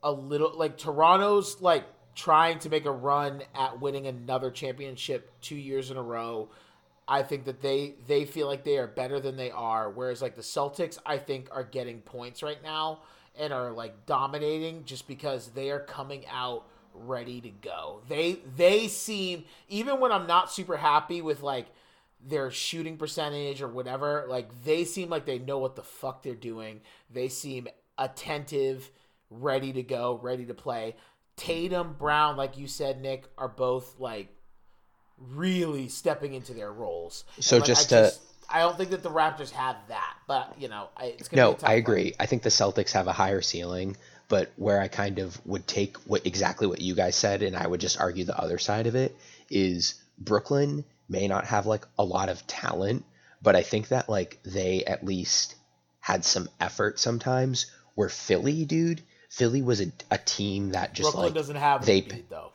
[0.01, 1.83] a little like Toronto's like
[2.15, 6.49] trying to make a run at winning another championship two years in a row.
[7.07, 9.91] I think that they they feel like they are better than they are.
[9.91, 13.01] Whereas like the Celtics, I think are getting points right now
[13.37, 18.01] and are like dominating just because they are coming out ready to go.
[18.07, 21.67] They they seem even when I'm not super happy with like
[22.25, 26.33] their shooting percentage or whatever, like they seem like they know what the fuck they're
[26.33, 26.81] doing.
[27.11, 28.89] They seem attentive,
[29.29, 30.95] ready to go, ready to play.
[31.37, 34.29] Tatum, Brown, like you said, Nick, are both like
[35.17, 37.25] really stepping into their roles.
[37.39, 38.13] So like, just I to-
[38.47, 41.67] I don't think that the Raptors have that, but you know, it's gonna be No,
[41.67, 42.13] I agree.
[42.19, 45.97] I think the Celtics have a higher ceiling, but where I kind of would take
[46.05, 48.95] what exactly what you guys said, and I would just argue the other side of
[48.95, 49.17] it
[49.49, 53.03] is Brooklyn may not have like a lot of talent,
[53.41, 55.55] but I think that like they at least
[55.99, 57.65] had some effort sometimes.
[57.95, 59.01] Where Philly, dude,
[59.35, 62.53] Philly was a, a team that just Brooklyn like doesn't have they- Embiid, though.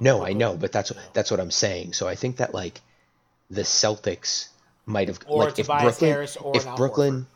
[0.00, 1.92] no, I know, but that's that's what I'm saying.
[1.92, 2.80] So I think that like
[3.50, 4.46] the Celtics
[4.86, 7.26] might have Or like if Brooklyn if Brooklyn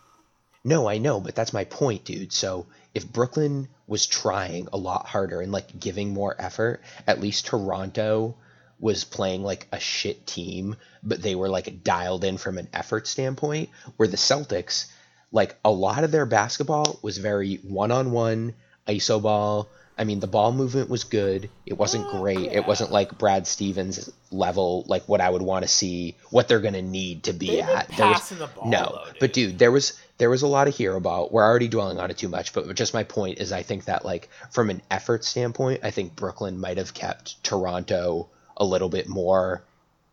[0.63, 2.33] No, I know, but that's my point, dude.
[2.33, 7.47] So if Brooklyn was trying a lot harder and like giving more effort, at least
[7.47, 8.37] Toronto
[8.79, 13.09] was playing like a shit team, but they were like dialed in from an effort
[13.09, 14.87] standpoint, where the Celtics
[15.33, 18.55] like a lot of their basketball was very one-on-one
[18.89, 19.69] iso ball.
[19.97, 21.49] I mean, the ball movement was good.
[21.67, 22.41] It wasn't Oh, great.
[22.41, 22.51] yeah.
[22.59, 26.59] It wasn't like Brad Stevens level, like what I would want to see, what they're
[26.61, 27.89] gonna need to be They've at.
[27.97, 30.67] There was- passing the ball, no, though, but dude, there was there was a lot
[30.69, 31.29] of hero ball.
[31.31, 34.05] We're already dwelling on it too much, but just my point is, I think that
[34.05, 39.09] like from an effort standpoint, I think Brooklyn might have kept Toronto a little bit
[39.09, 39.63] more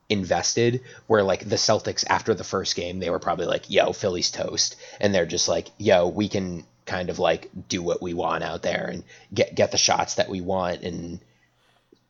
[0.10, 4.30] invested where like the Celtics after the first game they were probably like yo Philly's
[4.30, 8.44] toast and they're just like yo we can kind of like do what we want
[8.44, 11.20] out there and get get the shots that we want and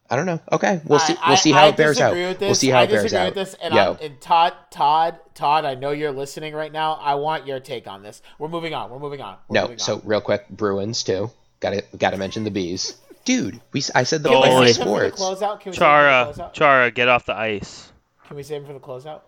[0.09, 2.09] I don't know okay we'll see I- we'll see I- how I it bears out
[2.15, 4.19] disagree with we'll see how I it bears disagree out with this, and, yo and
[4.19, 6.93] Todd, Todd, Todd, I know you're listening right now.
[6.93, 8.21] I want your take on this.
[8.39, 8.89] We're moving on.
[8.91, 9.37] We're moving on.
[9.47, 10.01] We're No, moving so on.
[10.03, 11.31] real quick, Bruins too.
[11.61, 13.61] Got to got to mention the bees, dude.
[13.71, 15.17] We s- I said the Can we Can we Miami save save him for the
[15.17, 15.41] sports.
[15.41, 15.59] closeout?
[15.61, 16.53] Can we Chara, save him for the closeout?
[16.53, 17.91] Chara, get off the ice.
[18.27, 19.21] Can we save him for the closeout?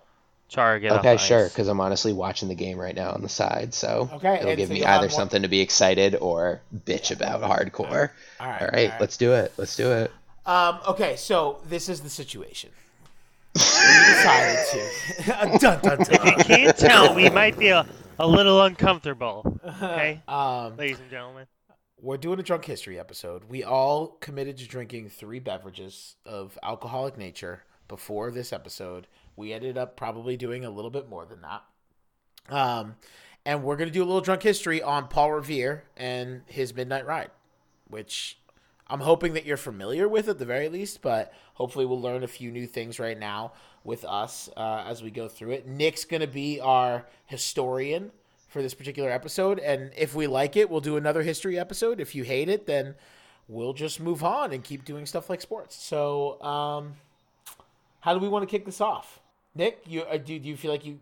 [0.54, 3.30] Chara, get Okay, the sure, because I'm honestly watching the game right now on the
[3.30, 7.12] side, so Okay, it'll give so me either more- something to be excited or bitch
[7.12, 8.12] about hardcore.
[8.40, 8.62] All right.
[8.62, 9.52] All right, let's do it.
[9.58, 10.12] Let's do it.
[10.46, 12.70] Um, okay, so this is the situation.
[13.56, 15.60] we decided to.
[15.60, 16.40] dun, dun, If you dun.
[16.44, 17.86] can't tell, we might be a,
[18.20, 19.60] a little uncomfortable.
[19.82, 21.48] Okay, Um, ladies and gentlemen.
[22.02, 23.44] we're doing a drunk history episode.
[23.50, 29.08] We all committed to drinking three beverages of alcoholic nature before this episode.
[29.36, 31.64] We ended up probably doing a little bit more than that.
[32.50, 32.96] Um,
[33.46, 37.32] and we're gonna do a little drunk history on Paul Revere and his Midnight Ride,
[37.88, 38.38] which
[38.88, 42.28] I'm hoping that you're familiar with at the very least, but hopefully we'll learn a
[42.28, 45.68] few new things right now with us uh, as we go through it.
[45.68, 48.12] Nick's gonna be our historian
[48.50, 52.00] for this particular episode, and if we like it, we'll do another history episode.
[52.00, 52.96] If you hate it, then
[53.48, 55.76] we'll just move on and keep doing stuff like sports.
[55.76, 56.94] So, um,
[58.02, 59.20] how do we want to kick this off?
[59.56, 61.00] Nick, you uh, do, do you feel like you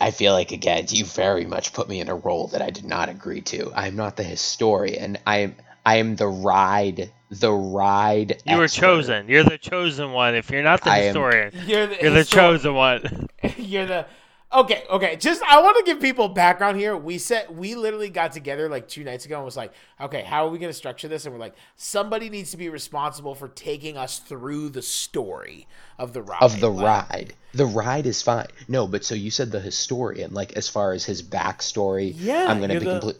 [0.00, 2.84] I feel like again, you very much put me in a role that I did
[2.84, 3.72] not agree to.
[3.74, 5.18] I'm not the historian.
[5.26, 8.42] I am I am the ride the ride.
[8.46, 9.28] You were chosen.
[9.28, 10.34] You're the chosen one.
[10.34, 13.28] If you're not the I am- historian, you're the, you're the chosen one.
[13.56, 14.06] You're the
[14.52, 14.84] okay.
[14.90, 16.96] Okay, just I want to give people background here.
[16.96, 20.46] We said we literally got together like two nights ago and was like, okay, how
[20.46, 21.24] are we going to structure this?
[21.24, 25.66] And we're like, somebody needs to be responsible for taking us through the story
[25.98, 26.42] of the ride.
[26.42, 27.34] of the Like, ride.
[27.52, 28.46] The ride is fine.
[28.68, 32.14] No, but so you said the historian, like as far as his backstory.
[32.16, 33.16] Yeah, I'm gonna be the- complete.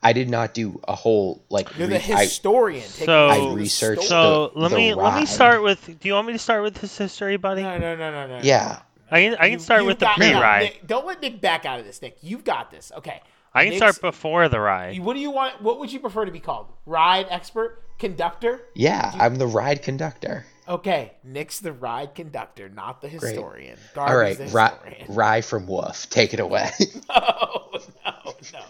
[0.00, 1.76] I did not do a whole like.
[1.76, 2.82] You're re- the historian.
[2.88, 4.04] taking So- I researched.
[4.04, 5.84] So the- let the me let me start with.
[5.86, 7.62] Do you want me to start with his history, buddy?
[7.62, 8.40] No, no, no, no, no.
[8.44, 8.78] yeah,
[9.10, 10.78] I can I can You- start you've with the pre-ride.
[10.86, 12.18] Don't let Nick back out of this, Nick.
[12.22, 12.92] You've got this.
[12.96, 13.20] Okay.
[13.54, 14.98] I can Nick's- start before the ride.
[15.00, 15.62] What do you want?
[15.62, 16.66] What would you prefer to be called?
[16.86, 18.60] Ride expert, conductor?
[18.74, 19.10] yeah.
[19.18, 20.44] I'm the ride conductor.
[20.68, 23.78] Okay, Nick's the ride conductor, not the historian.
[23.96, 25.06] All right, Garby's Rye.
[25.08, 26.68] Rye from Woof, take it away.
[27.08, 27.70] No,
[28.04, 28.64] no, no,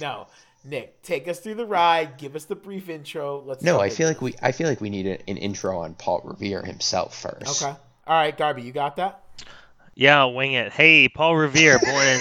[0.00, 0.26] no.
[0.64, 2.18] Nick, take us through the ride.
[2.18, 3.42] Give us the brief intro.
[3.46, 3.62] Let's.
[3.62, 4.10] no, I feel it.
[4.10, 4.34] like we.
[4.42, 7.62] I feel like we need a, an intro on Paul Revere himself first.
[7.62, 7.74] Okay.
[8.06, 9.22] All right, Garby, you got that?
[10.00, 10.72] Yeah, I'll wing it.
[10.72, 12.20] Hey, Paul Revere, born in.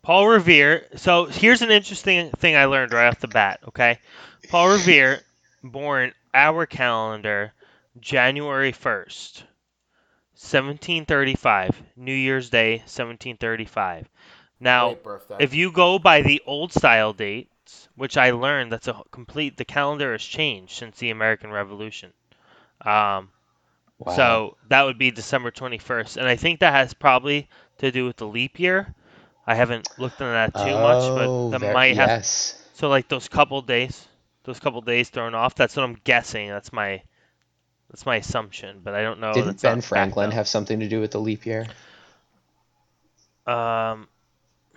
[0.00, 0.86] Paul Revere.
[0.94, 3.58] So here's an interesting thing I learned right off the bat.
[3.66, 3.98] Okay,
[4.48, 5.22] Paul Revere,
[5.64, 7.52] born our calendar,
[7.98, 9.42] January first,
[10.34, 14.08] 1735, New Year's Day, 1735.
[14.60, 14.98] Now,
[15.40, 19.64] if you go by the old style dates, which I learned that's a complete the
[19.64, 22.12] calendar has changed since the American Revolution.
[22.82, 23.30] Um,
[24.00, 24.16] Wow.
[24.16, 26.16] So that would be December 21st.
[26.16, 28.94] And I think that has probably to do with the leap year.
[29.46, 32.08] I haven't looked into that too much, but Oh, that ver- might have.
[32.08, 32.56] yes.
[32.74, 34.06] So, like those couple days,
[34.44, 36.48] those couple days thrown off, that's what I'm guessing.
[36.48, 37.02] That's my.
[37.90, 39.32] That's my assumption, but I don't know.
[39.32, 41.66] Didn't That's Ben Franklin have something to do with the leap year?
[43.46, 44.06] Um,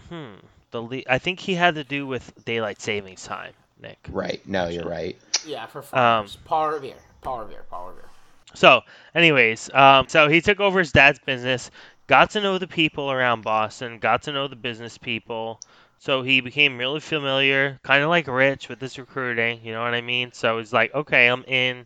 [0.09, 0.33] hmm.
[0.71, 3.99] The le- I think he had to do with daylight savings time, Nick.
[4.09, 4.41] Right.
[4.47, 5.15] No, you're right.
[5.45, 6.38] Yeah, for Um, farmers.
[6.43, 6.95] Paul Revere.
[7.21, 8.09] Paul Power Paul Revere.
[8.53, 8.81] So,
[9.15, 11.71] anyways, um, so he took over his dad's business,
[12.07, 15.59] got to know the people around Boston, got to know the business people.
[15.99, 19.61] So he became really familiar, kind of like Rich with this recruiting.
[19.63, 20.31] You know what I mean?
[20.33, 21.85] So he's like, okay, I'm in.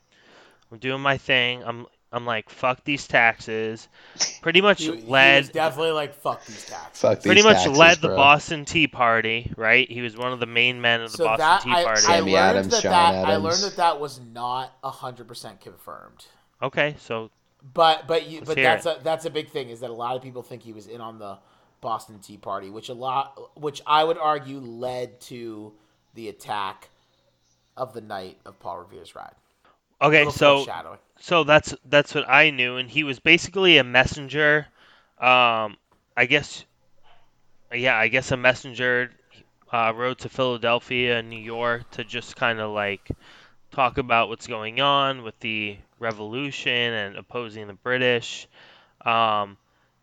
[0.72, 1.64] I'm doing my thing.
[1.64, 3.88] I'm I'm like, fuck these taxes.
[4.42, 5.38] Pretty much He, he led.
[5.38, 7.02] was definitely like, fuck these taxes.
[7.02, 8.16] Fuck Pretty much taxes, led the bro.
[8.16, 9.90] Boston Tea Party, right?
[9.90, 11.90] He was one of the main men of the so Boston that Tea Party.
[11.90, 15.62] I Sammy learned Adams, that, John that I learned that that was not hundred percent
[15.62, 16.26] confirmed.
[16.62, 17.30] Okay, so
[17.74, 20.22] But but you but that's a that's a big thing is that a lot of
[20.22, 21.38] people think he was in on the
[21.82, 25.74] Boston Tea Party, which a lot which I would argue led to
[26.14, 26.90] the attack
[27.76, 29.36] of the night of Paul Revere's ride.
[30.02, 30.66] okay, so
[31.20, 34.68] so that's that's what I knew, and he was basically a messenger.
[35.20, 35.78] Um,
[36.16, 36.66] I guess,
[37.74, 39.12] yeah, I guess a messenger.
[39.72, 43.10] Uh, rode to Philadelphia and New York to just kind of like
[43.72, 48.48] talk about what's going on with the revolution and opposing the British.
[49.06, 49.58] Um,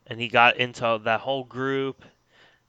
[0.06, 2.04] and he got into that whole group,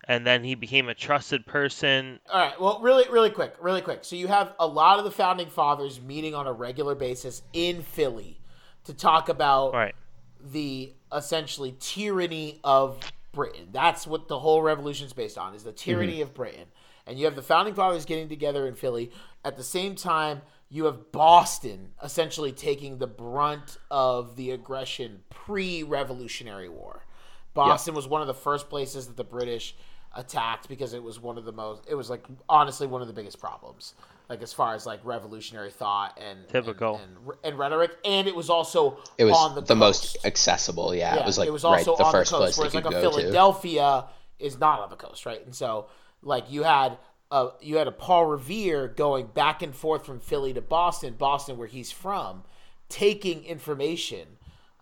[0.08, 2.20] and then he became a trusted person.
[2.32, 2.60] All right.
[2.60, 4.06] Well, really, really quick, really quick.
[4.06, 7.82] So you have a lot of the founding fathers meeting on a regular basis in
[7.82, 8.40] Philly
[8.86, 9.96] to talk about Right.
[10.40, 13.00] the essentially tyranny of
[13.32, 13.68] Britain.
[13.72, 16.68] That's what the whole revolution's based on: is the tyranny of Britain.
[17.08, 19.12] And you have the founding fathers getting together in Philly.
[19.44, 26.70] At the same time, you have Boston essentially taking the brunt of the aggression pre-Revolutionary
[26.70, 27.06] War.
[27.54, 29.76] Boston was one of the first places that the British
[30.14, 31.84] attacked because it was one of the most.
[31.88, 33.94] It was like honestly one of the biggest problems,
[34.30, 36.96] like as far as like revolutionary thought and and- Typical.
[36.98, 37.92] and, and, rhetoric.
[38.04, 40.94] And it was also It was on the, the, most accessible.
[40.96, 42.78] Yeah, it was like it was also right the on first the coast, place they
[42.80, 43.18] whereas like a go to.
[43.18, 44.06] Philadelphia
[44.40, 45.44] is not on the coast, right?
[45.46, 45.88] And so
[46.22, 46.98] like you had
[47.32, 51.58] a you had a Paul Revere going back and forth from Philly to Boston, Boston
[51.58, 52.44] where he's from,
[52.90, 54.28] taking information,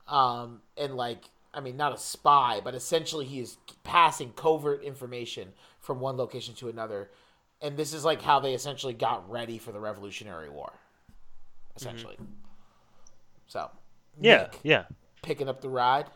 [0.08, 5.54] um, and like I mean not a spy, but essentially he is passing covert information
[5.80, 7.10] from one location to another.
[7.62, 10.74] And this is like how they essentially got ready for the Revolutionary War.
[11.76, 12.18] Essentially.
[13.48, 13.70] So
[14.20, 14.84] Yeah, Nick, yeah.
[15.22, 16.08] picking up the ride.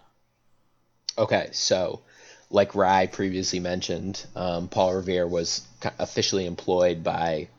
[1.17, 2.01] Okay, so
[2.49, 5.66] like Rye previously mentioned, um, Paul Revere was ki-
[5.99, 7.49] officially employed by.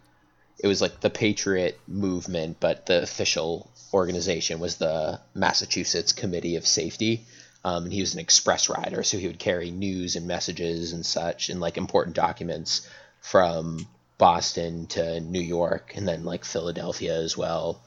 [0.58, 6.66] It was like the Patriot movement, but the official organization was the Massachusetts Committee of
[6.66, 7.24] Safety.
[7.64, 11.04] Um, and he was an express rider, so he would carry news and messages and
[11.04, 12.88] such, and like important documents
[13.20, 17.80] from Boston to New York, and then like Philadelphia as well,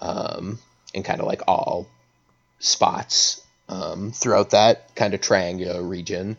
[0.00, 0.58] um,
[0.94, 1.86] and kind of like all
[2.58, 6.36] spots um, throughout that kind of triangular region.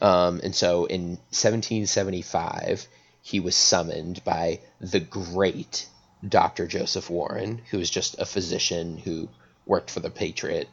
[0.00, 2.86] Um, and so in 1775,
[3.22, 5.86] he was summoned by the great
[6.26, 6.66] Dr.
[6.66, 9.28] Joseph Warren, who was just a physician who
[9.66, 10.68] worked for the Patriot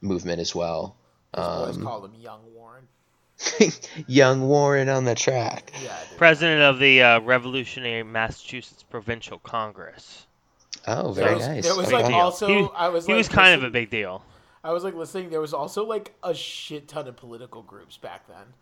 [0.00, 0.94] movement as well.
[1.34, 2.88] His boys Um, called him Young Warren.
[4.06, 5.70] Young Warren on the track.
[5.82, 10.26] Yeah, President of the uh, Revolutionary Massachusetts Provincial Congress.
[10.86, 11.66] Oh, very was, nice.
[11.66, 11.96] It was Okay.
[11.96, 12.14] like deal.
[12.16, 14.22] also He- I was He like was kind of a big deal.
[14.66, 15.30] I was like listening.
[15.30, 18.54] There was also like a shit ton of political groups back then.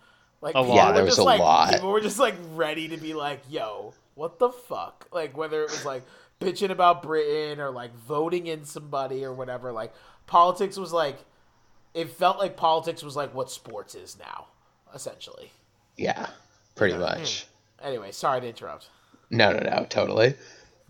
[0.42, 0.76] Like A people lot.
[0.76, 1.72] Yeah, were there was just a like lot.
[1.72, 5.70] people were just like ready to be like, "Yo, what the fuck?" Like whether it
[5.70, 6.02] was like
[6.40, 9.72] bitching about Britain or like voting in somebody or whatever.
[9.72, 9.94] Like
[10.26, 11.16] politics was like
[11.94, 14.48] it felt like politics was like what sports is now,
[14.94, 15.52] essentially.
[15.96, 16.26] Yeah,
[16.74, 17.46] pretty much.
[17.82, 18.90] Anyway, sorry to interrupt.
[19.30, 20.34] No, no, no, totally.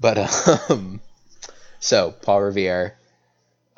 [0.00, 0.18] But
[0.70, 1.00] um,
[1.79, 2.96] so Paul Revere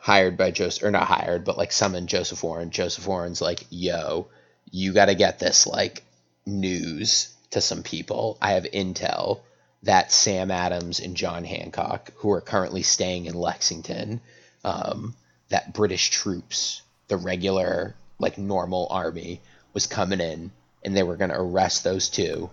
[0.07, 2.71] hired by Joseph, or not hired, but like summoned Joseph Warren.
[2.71, 4.29] Joseph Warren's like, "Yo,
[4.71, 6.05] you got to get this like
[6.47, 8.39] news to some people.
[8.41, 9.41] I have intel
[9.83, 14.21] that Sam Adams and John Hancock, who are currently staying in Lexington,
[14.65, 15.15] um,
[15.49, 19.41] that British troops, the regular like normal army,
[19.75, 20.51] was coming in,
[20.85, 22.51] and they were going to arrest those two.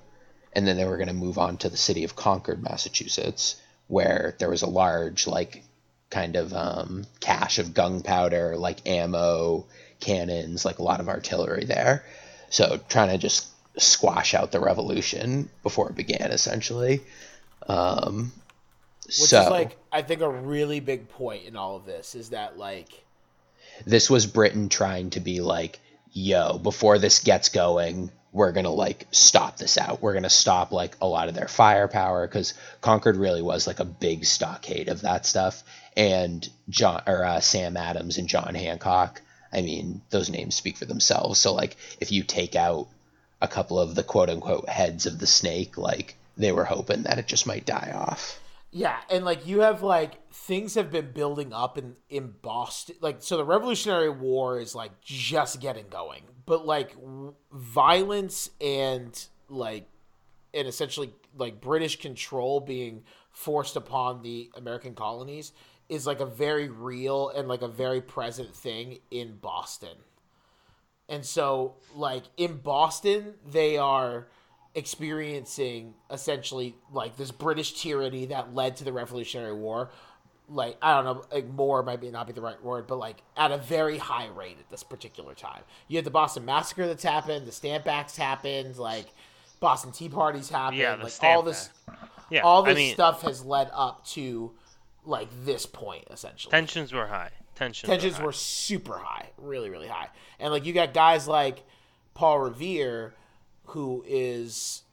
[0.55, 3.55] and then they were going to move on to the city of Concord, Massachusetts,
[3.87, 5.63] where there was a large, like,
[6.13, 9.65] kind of um, cache of gunpowder, like ammo,
[9.99, 12.05] cannons, like a lot of artillery there.
[12.49, 13.47] So trying to just
[13.77, 17.01] squash out the revolution before it began, essentially.
[17.67, 18.31] Um,
[19.05, 22.29] Which so is like I think a really big point in all of this is
[22.29, 22.89] that like
[23.85, 25.79] this was Britain trying to be like,
[26.11, 30.01] yo, before this gets going, we're gonna like stop this out.
[30.01, 33.85] We're gonna stop like a lot of their firepower because Concord really was like a
[33.85, 35.63] big stockade of that stuff.
[35.95, 39.21] And John or uh, Sam Adams and John Hancock,
[39.53, 41.39] I mean, those names speak for themselves.
[41.39, 42.87] So like, if you take out
[43.39, 47.19] a couple of the quote unquote heads of the snake, like they were hoping that
[47.19, 48.39] it just might die off.
[48.75, 52.95] Yeah, and like you have like things have been building up in in Boston.
[53.01, 59.27] Like so, the Revolutionary War is like just getting going, but like w- violence and
[59.47, 59.87] like
[60.55, 65.51] and essentially like British control being forced upon the American colonies
[65.87, 69.97] is like a very real and like a very present thing in Boston.
[71.07, 74.29] And so like in Boston, they are
[74.75, 79.91] experiencing essentially like this British tyranny that led to the Revolutionary War.
[80.49, 83.23] Like I don't know, like more might be not be the right word, but like
[83.37, 85.61] at a very high rate at this particular time.
[85.87, 89.07] You had the Boston Massacre that's happened, the Stamp Acts happened, like
[89.59, 91.69] Boston Tea Parties happened, Yeah, like all this,
[92.29, 94.51] Yeah, all this I mean, stuff has led up to
[95.05, 97.31] like this point essentially tensions were high.
[97.55, 98.25] Tensions, tensions were, high.
[98.25, 100.09] were super high, really, really high.
[100.39, 101.63] And like you got guys like
[102.15, 103.13] Paul Revere,
[103.65, 104.83] who is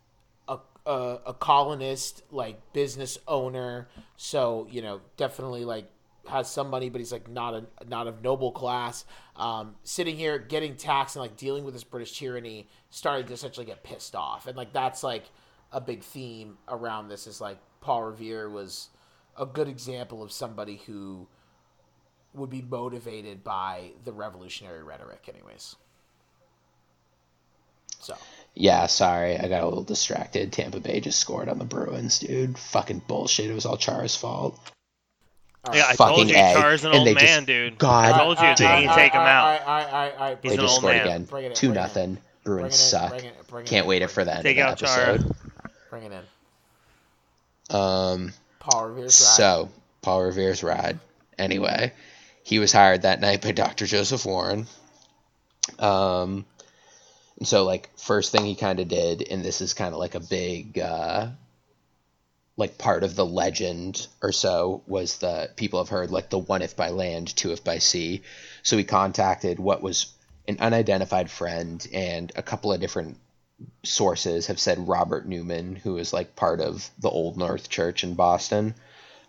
[0.48, 3.88] a, a a colonist, like business owner.
[4.16, 5.90] So you know, definitely like
[6.28, 9.04] has some money, but he's like not a not of noble class.
[9.36, 13.66] Um, sitting here getting taxed and like dealing with this British tyranny, starting to essentially
[13.66, 15.24] get pissed off, and like that's like
[15.72, 17.26] a big theme around this.
[17.26, 18.88] Is like Paul Revere was
[19.38, 21.26] a good example of somebody who
[22.34, 25.76] would be motivated by the revolutionary rhetoric, anyways.
[27.98, 28.16] So
[28.54, 30.52] Yeah, sorry, I got a little distracted.
[30.52, 32.58] Tampa Bay just scored on the Bruins, dude.
[32.58, 33.50] Fucking bullshit.
[33.50, 34.58] It was all Chara's fault.
[35.72, 37.78] Yeah, I Fucking told you, A, Chara's an and old they just- man, dude.
[37.78, 38.56] God I told you, damn.
[38.56, 39.44] they need to take him out.
[39.44, 40.38] All right, all right, all right.
[40.42, 41.06] He's they just scored man.
[41.06, 41.20] again.
[41.44, 41.74] In, Two bring in.
[41.74, 42.18] nothing.
[42.44, 43.10] Bruins Bring it in, suck.
[43.10, 45.14] bring it- bring it Can't in, wait it for the end Take of the Chara.
[45.14, 45.36] episode.
[45.90, 47.76] Bring it in.
[47.76, 49.36] Um, Paul Revere's ride.
[49.36, 49.68] so
[50.02, 50.98] Paul Revere's ride.
[51.38, 51.92] Anyway,
[52.42, 53.86] he was hired that night by Dr.
[53.86, 54.66] Joseph Warren.
[55.78, 56.46] Um,
[57.42, 60.20] so like first thing he kind of did, and this is kind of like a
[60.20, 61.28] big, uh,
[62.56, 66.62] like part of the legend or so was the people have heard like the one
[66.62, 68.22] if by land, two if by sea.
[68.62, 70.12] So he contacted what was
[70.46, 73.16] an unidentified friend and a couple of different
[73.82, 78.14] sources have said Robert Newman, who is like part of the Old North Church in
[78.14, 78.74] Boston,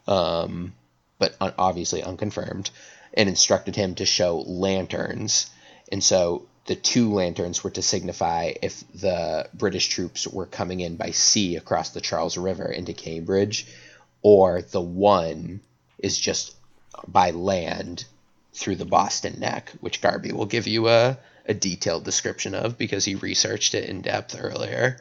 [0.08, 0.74] um,
[1.20, 2.70] but un- obviously unconfirmed,
[3.14, 5.50] and instructed him to show lanterns.
[5.92, 10.96] And so the two lanterns were to signify if the British troops were coming in
[10.96, 13.66] by sea across the Charles River into Cambridge,
[14.22, 15.60] or the one
[16.00, 16.56] is just
[17.08, 18.06] by land
[18.54, 23.06] through the Boston Neck, which Garby will give you a, a detailed description of because
[23.06, 24.98] he researched it in depth earlier.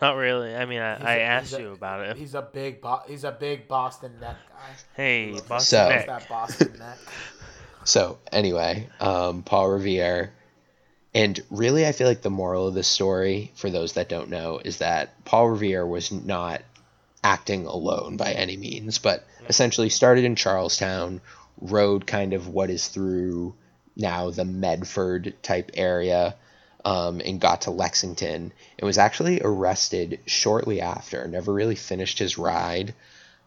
[0.00, 0.54] Not really.
[0.54, 2.16] I mean, I, He's I a- asked a- you about it.
[2.18, 4.70] He's a big, bo- he's a big Boston neck guy.
[4.94, 6.06] Hey, Boston So- Nick.
[6.06, 6.98] That Boston neck.
[7.84, 10.32] So anyway, um, Paul Revere,
[11.16, 14.60] and really, I feel like the moral of this story, for those that don't know,
[14.62, 16.60] is that Paul Revere was not
[17.24, 21.22] acting alone by any means, but essentially started in Charlestown,
[21.58, 23.54] rode kind of what is through
[23.96, 26.36] now the Medford type area,
[26.84, 31.26] um, and got to Lexington, and was actually arrested shortly after.
[31.26, 32.94] Never really finished his ride.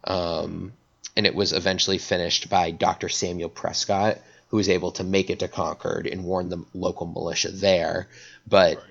[0.06, 0.74] Um,
[1.16, 3.10] and it was eventually finished by Dr.
[3.10, 4.18] Samuel Prescott,
[4.50, 8.08] who was able to make it to Concord and warn the local militia there.
[8.48, 8.84] But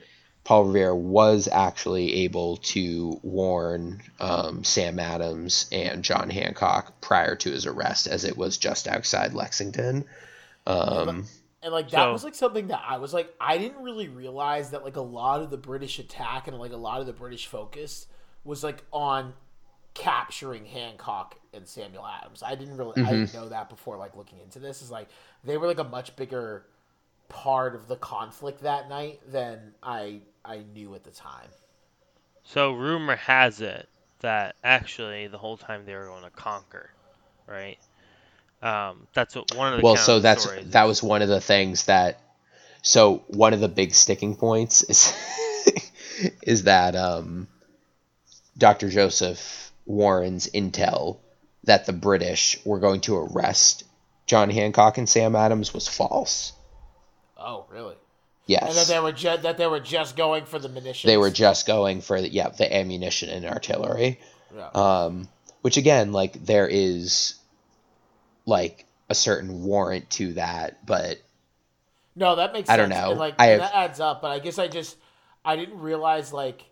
[0.45, 7.51] Paul Revere was actually able to warn um, Sam Adams and John Hancock prior to
[7.51, 10.05] his arrest, as it was just outside Lexington.
[10.67, 11.27] Um,
[11.61, 14.71] And like that So- was like something that I was like I didn't really realize
[14.71, 17.47] that like a lot of the British attack and like a lot of the British
[17.49, 18.07] focus
[18.45, 19.35] was like on
[19.95, 22.43] capturing Hancock and Samuel Adams.
[22.43, 25.09] I didn't really I didn't know that before like looking into this is like
[25.45, 26.65] they were like a much bigger
[27.29, 31.49] part of the conflict that night than I I knew at the time.
[32.45, 33.89] So rumor has it
[34.21, 36.91] that actually the whole time they were going to conquer,
[37.47, 37.79] right?
[38.63, 40.89] Um, that's what one of the well, counter so that's stories that is.
[40.89, 42.21] was one of the things that.
[42.81, 45.13] So one of the big sticking points is
[46.43, 47.49] is that um,
[48.57, 48.89] Dr.
[48.89, 51.19] Joseph Warren's intel
[51.69, 53.85] that the British were going to arrest
[54.27, 56.53] John Hancock and Sam Adams was false.
[57.39, 57.95] Oh, really?
[58.47, 61.09] Yes, And that they were ju- that they were just going for the munitions.
[61.09, 64.19] they were just going for the, yeah the ammunition and artillery.
[64.57, 64.69] Yeah.
[64.75, 65.29] um,
[65.61, 67.35] which again like there is
[68.47, 71.19] like a certain warrant to that but
[72.17, 72.89] No, that makes I sense.
[72.91, 73.11] don't know.
[73.11, 74.97] And, like I have- that adds up, but I guess I just
[75.45, 76.63] I didn't realize like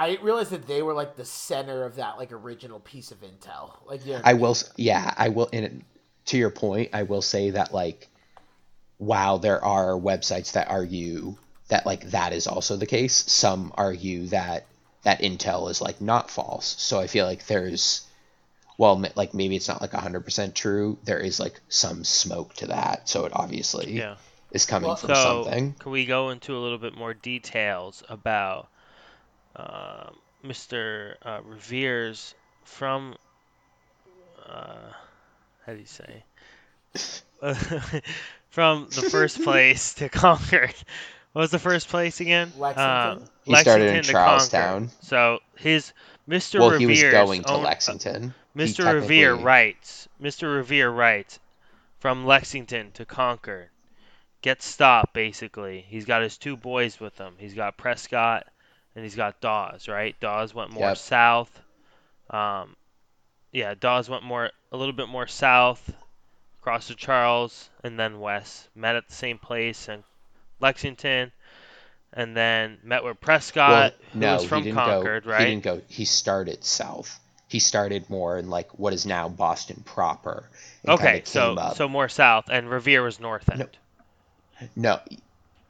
[0.00, 3.18] I didn't realize that they were like the center of that like original piece of
[3.20, 3.72] intel.
[3.86, 5.50] Like yeah, I will, yeah, I will.
[5.52, 5.84] And
[6.26, 8.08] to your point, I will say that like,
[8.96, 11.36] while there are websites that argue
[11.68, 14.66] that like that is also the case, some argue that
[15.02, 16.74] that intel is like not false.
[16.78, 18.06] So I feel like there's,
[18.78, 20.98] well, like maybe it's not like hundred percent true.
[21.04, 23.06] There is like some smoke to that.
[23.08, 24.16] So it obviously Yeah.
[24.50, 25.74] is coming Well- from So, something.
[25.78, 28.68] can we go into a little bit more details about
[29.56, 30.10] uh,
[30.44, 31.14] Mr.
[31.22, 32.34] Uh, Revere's
[32.64, 33.14] from?
[34.46, 34.92] Uh,
[35.66, 36.24] how do you say?
[38.50, 40.74] from the first place to Concord.
[41.32, 42.52] What was the first place again?
[42.58, 43.22] Lexington?
[43.22, 44.50] Um, He started in Lexington to Concord.
[44.50, 44.90] Charlestown.
[45.02, 45.92] So his
[46.28, 46.60] Mr.
[46.60, 48.34] Well, he was going to own- Lexington.
[48.54, 48.92] He Mr.
[48.92, 50.56] Revere writes, Mr.
[50.56, 51.38] Revere writes,
[52.00, 53.68] from Lexington to Concord.
[54.42, 55.84] Get stopped, basically.
[55.88, 57.34] He's got his two boys with him.
[57.38, 58.46] He's got Prescott
[58.94, 60.18] and he's got Dawes, right?
[60.20, 60.96] Dawes went more Yep.
[60.98, 61.60] south.
[62.30, 62.76] Um,
[63.52, 65.92] yeah, Dawes went more a little bit more south,
[66.60, 68.68] across to Charles, and then west.
[68.74, 70.04] Met at the same place in
[70.60, 71.32] Lexington,
[72.12, 75.40] and then met with Prescott, well, who was from Concord, go, right?
[75.48, 75.82] He didn't go.
[75.88, 77.18] He started south.
[77.48, 80.44] He started more in like what is now Boston proper.
[80.86, 83.76] Okay, so up- so more south, and Revere was north end.
[84.76, 85.00] no,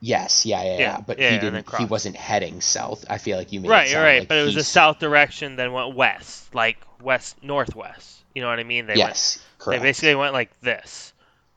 [0.00, 0.78] yes, yeah, yeah, yeah.
[0.78, 1.74] Yeah, but yeah, he didn't.
[1.76, 3.04] He wasn't heading south.
[3.08, 4.98] I feel like you made it Right, sound right, like but it was a south
[4.98, 8.22] direction, then went west, like west northwest.
[8.34, 8.86] You know what I mean?
[8.86, 9.82] They Yes, went, correct.
[9.82, 11.12] They basically went like this.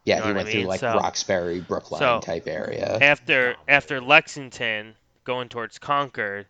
[0.05, 2.97] yeah, you know he what I went through like So- Roxbury, Brookline so, type area.
[3.01, 6.45] After after Lexington going towards Concord,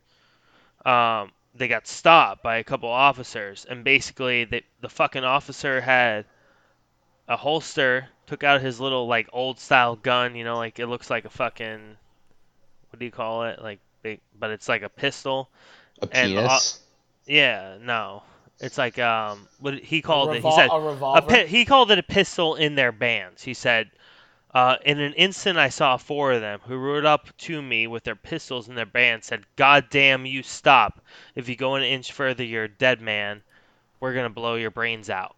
[0.86, 6.26] um, they got stopped by a couple officers, and basically the the fucking officer had
[7.28, 10.36] a holster, took out his little like old style gun.
[10.36, 11.98] You know, like it looks like a fucking
[12.90, 13.62] what do you call it?
[13.62, 15.50] Like they, but it's like a pistol.
[16.02, 16.80] a and, uh, penis.
[17.26, 18.24] Yeah, no.
[18.60, 20.44] It's like um, what he a, called it.
[20.44, 21.28] He said a a revolver.
[21.28, 23.42] pi- he called it a pistol in their bands.
[23.42, 23.90] He said,
[24.54, 28.04] uh, in an instant, I saw four of them who rode up to me with
[28.04, 29.26] their pistols in their bands.
[29.26, 31.02] Said, "God damn you, stop!
[31.34, 33.42] If you go an inch further, you're a dead man.
[34.00, 35.36] We're gonna blow your brains out."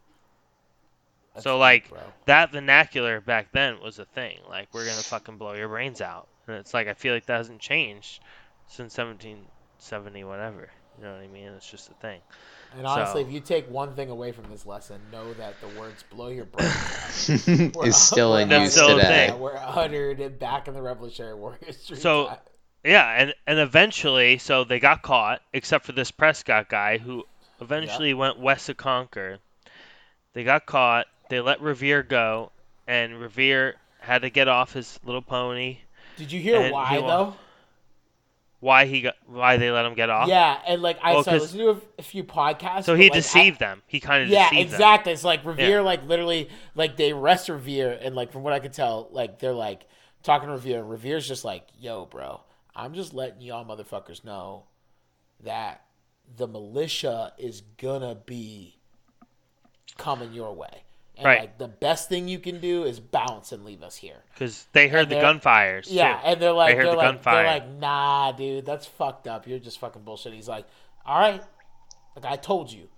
[1.36, 1.99] That's so, like, bro.
[2.25, 4.39] That vernacular back then was a thing.
[4.49, 6.27] Like, we're gonna fucking blow your brains out.
[6.47, 8.21] And it's like I feel like that hasn't changed
[8.67, 10.69] since 1770, whatever.
[10.97, 11.47] You know what I mean?
[11.49, 12.21] It's just a thing.
[12.77, 15.79] And honestly, so- if you take one thing away from this lesson, know that the
[15.79, 16.69] words "blow your brain"
[17.75, 19.27] We're- is still in use still today.
[19.29, 19.39] thing.
[19.39, 21.97] We're uttered back in the Revolutionary War history.
[21.97, 22.38] So- time.
[22.83, 27.23] Yeah, and and eventually, so they got caught, except for this Prescott guy who
[27.59, 29.39] eventually went west to Concord.
[30.33, 31.07] They got caught.
[31.30, 32.51] They let Revere go,
[32.88, 35.80] and Revere had to get off his little pony.
[36.17, 37.36] did you hear why he though?
[38.61, 39.15] Why he got?
[39.28, 40.28] Why they let him get off?
[40.28, 42.86] Yeah, and like I Well, so I listened to a, a few podcasts.
[42.86, 43.84] So he like, I- deceived them.
[43.86, 44.76] He kind of Yeah, deceived them.
[44.76, 45.13] exactly.
[45.13, 45.80] It's like Revere, Yeah.
[45.82, 49.51] like literally, like they arrest Revere, and like from what I could tell, like they're
[49.53, 49.86] like
[50.23, 52.41] talking to Revere, and Revere's just like, "Yo, bro,
[52.76, 54.65] I'm just letting y'all motherfuckers know
[55.43, 55.82] that
[56.38, 58.78] the militia is gonna be
[59.97, 60.84] coming your way,
[61.18, 61.39] and Right.
[61.41, 64.88] like the best thing you can do is bounce and leave us here." Because they
[64.88, 65.88] heard And the gunfires.
[65.89, 66.26] Yeah, too.
[66.26, 67.43] and they're like, They heard they're the like, gunfire.
[67.43, 69.47] they're like, nah, dude, that's fucked up.
[69.47, 70.34] You're just fucking bullshit.
[70.34, 70.66] He's like,
[71.05, 71.41] all right,
[72.16, 72.89] like I told you,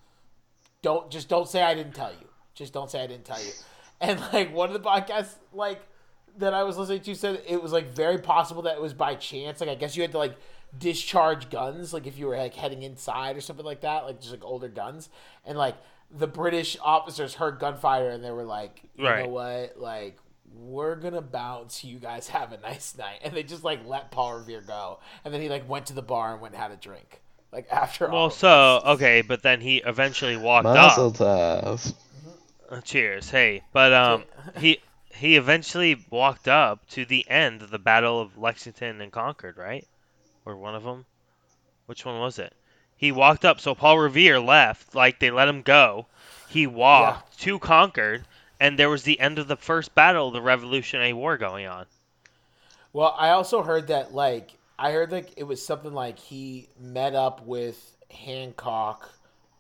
[0.82, 2.28] don't just don't say I didn't tell you.
[2.54, 3.52] Just don't say I didn't tell you.
[4.00, 5.82] And like one of the podcasts, like
[6.38, 9.16] that I was listening to, said it was like very possible that it was by
[9.16, 9.60] chance.
[9.60, 10.38] Like I guess you had to like
[10.78, 14.32] discharge guns, like if you were like heading inside or something like that, like just
[14.32, 15.10] like older guns,
[15.46, 15.76] and like
[16.12, 20.18] the British officers heard gunfire and they were like, you know what, like
[20.54, 21.84] we're gonna bounce.
[21.84, 25.34] You guys have a nice night, and they just like let Paul Revere go, and
[25.34, 27.22] then he like went to the bar and went and had a drink.
[27.52, 28.94] Like after all, Well, so this.
[28.96, 31.80] okay, but then he eventually walked Mazel up.
[32.70, 33.64] Uh, cheers, hey.
[33.72, 34.24] But um,
[34.58, 34.80] he
[35.14, 39.88] he eventually walked up to the end of the Battle of Lexington and Concord, right?
[40.46, 41.06] Or one of them?
[41.86, 42.54] Which one was it?
[42.98, 43.60] He walked up.
[43.60, 46.08] So Paul Revere left, like they let him go.
[46.50, 48.26] He walked to Concord,
[48.60, 51.86] and there was the end of the first battle of the Revolutionary War going on.
[52.94, 57.14] Well, I also heard that like I heard like it was something like he met
[57.14, 59.12] up with Hancock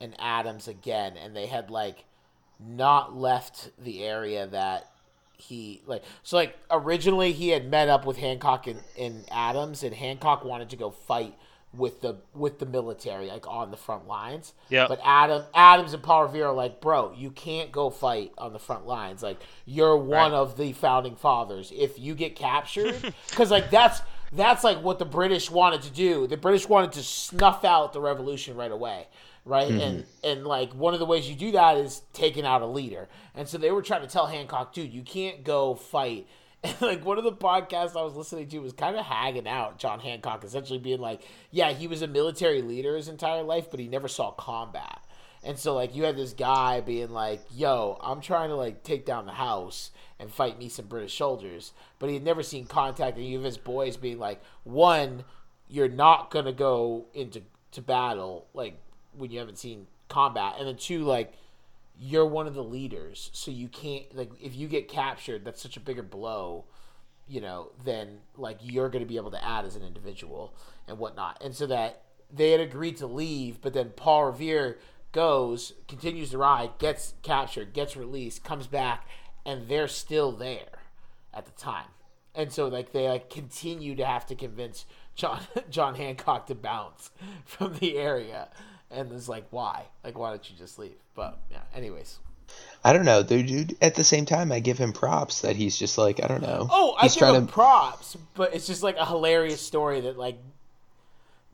[0.01, 2.05] and Adams again, and they had like
[2.59, 4.89] not left the area that
[5.37, 6.03] he like.
[6.23, 10.69] So like originally he had met up with Hancock and, and Adams, and Hancock wanted
[10.69, 11.35] to go fight
[11.77, 14.53] with the with the military, like on the front lines.
[14.69, 14.87] Yeah.
[14.87, 18.59] But Adam Adams and Paul Revere are like, bro, you can't go fight on the
[18.59, 19.23] front lines.
[19.23, 20.37] Like you're one Right.
[20.37, 21.71] of the founding fathers.
[21.75, 22.95] If you get captured,
[23.29, 24.01] because like that's
[24.33, 26.27] that's like what the British wanted to do.
[26.27, 29.07] The British wanted to snuff out the revolution right away.
[29.45, 29.79] Right mm-hmm.
[29.79, 33.07] and and like one of the ways you do that is taking out a leader,
[33.33, 36.27] and so they were trying to tell Hancock, dude, you can't go fight
[36.63, 39.79] and like one of the podcasts I was listening to was kind of hagging out
[39.79, 43.79] John Hancock, essentially being like, yeah, he was a military leader his entire life, but
[43.79, 45.03] he never saw combat.
[45.43, 49.05] And so like you had this guy being like, yo, I'm trying to like take
[49.05, 53.17] down the house and fight me some British soldiers, but he had never seen contact.
[53.17, 55.23] And you have his boys being like, one,
[55.69, 58.79] you're not gonna go into to battle like
[59.15, 61.33] when you haven't seen combat, and then two, like
[61.99, 65.77] you're one of the leaders, so you can't like if you get captured, that's such
[65.77, 66.65] a bigger blow,
[67.27, 70.53] you know, then like you're going to be able to add as an individual
[70.87, 74.77] and whatnot, and so that they had agreed to leave, but then Paul Revere
[75.11, 79.07] goes, continues the ride, gets captured, gets released, comes back,
[79.45, 80.83] and they're still there
[81.33, 81.87] at the time,
[82.35, 84.85] and so like they like continue to have to convince
[85.15, 87.09] John John Hancock to bounce
[87.45, 88.49] from the area,
[88.91, 90.95] and it's like why, like why don't you just leave?
[91.15, 92.19] But yeah, anyways.
[92.83, 93.77] I don't know, dude, dude.
[93.81, 96.67] At the same time, I give him props that he's just like I don't know.
[96.71, 97.51] Oh, I he's give him to.
[97.53, 100.37] props, but it's just like a hilarious story that like,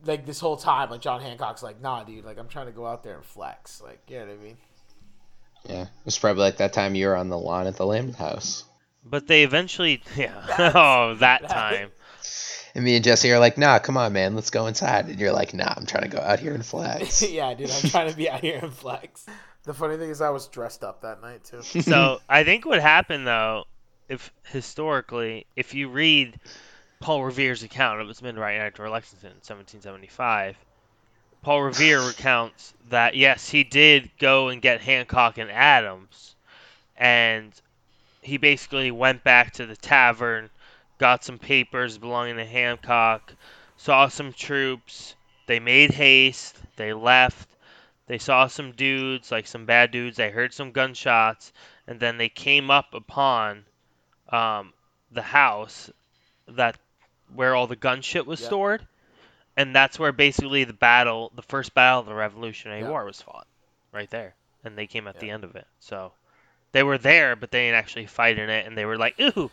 [0.04, 2.86] like this whole time, like John Hancock's like, nah, dude, like I'm trying to go
[2.86, 4.56] out there and flex, like you know what I mean?
[5.68, 8.64] Yeah, it's probably like that time you were on the lawn at the Lambeth House,
[9.04, 10.32] But they eventually, yeah.
[10.74, 11.90] oh, that that- time.
[12.74, 15.32] And me and Jesse are like, "Nah, come on, man, let's go inside." And you're
[15.32, 18.16] like, "Nah, I'm trying to go out here and flex." yeah, dude, I'm trying to
[18.16, 19.26] be out here and flex.
[19.64, 21.62] The funny thing is, I was dressed up that night too.
[21.82, 23.64] So I think what happened though,
[24.08, 26.38] if historically, if you read
[27.00, 30.56] Paul Revere's account of his midnight after Lexington in 1775,
[31.42, 36.34] Paul Revere recounts that yes, he did go and get Hancock and Adams,
[36.96, 37.52] and
[38.20, 40.50] he basically went back to the tavern,
[40.98, 43.34] got some papers belonging to Hancock,
[43.76, 45.14] saw some troops,
[45.46, 47.48] they made haste, they left.
[48.06, 50.18] They saw some dudes, like some bad dudes.
[50.18, 51.52] They heard some gunshots,
[51.86, 53.64] and then they came up upon
[54.28, 54.74] um,
[55.10, 55.90] the house
[56.48, 56.76] that
[57.34, 58.86] where all the gun shit was stored,
[59.56, 62.84] and that's where basically the battle, the first battle of the Revolutionary.
[62.84, 63.46] War, was fought,
[63.90, 64.34] right there,
[64.64, 65.66] and they came at the end of it.
[65.80, 66.12] So
[66.72, 69.50] they were there, but they didn't actually fight in it, and they were like, "Ooh,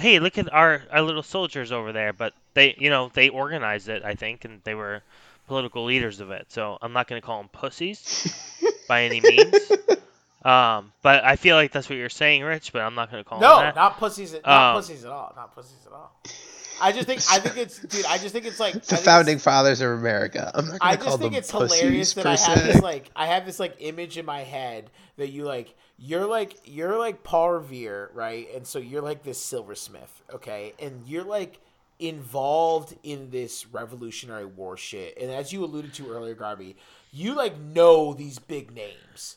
[0.00, 3.88] hey, look at our our little soldiers over there." But they, you know, they organized
[3.88, 5.02] it, I think, and they were
[5.46, 6.46] political leaders of it.
[6.50, 8.32] So I'm not going to call them pussies
[8.88, 9.72] by any means.
[10.44, 12.72] Um, but I feel like that's what you're saying, Rich.
[12.72, 13.76] But I'm not going to call No, them that.
[13.76, 14.32] not pussies.
[14.32, 15.32] Not Um, pussies at all.
[15.36, 16.12] Not pussies at all.
[16.82, 18.06] I just think I think it's dude.
[18.06, 20.50] I just think it's like the I think it's- founding fathers of America.
[20.54, 22.72] I'm not gonna call just think them it's hilarious that I have se.
[22.72, 24.88] this like I have this like image in my head
[25.18, 28.48] that you like you're like you're like Paul Revere, right?
[28.54, 30.72] And so you're like this silversmith, okay?
[30.80, 31.60] And you're like
[31.98, 35.16] involved in this Revolutionary War shit.
[35.20, 36.76] And as you alluded to earlier, Garby,
[37.12, 39.36] you like know these big names.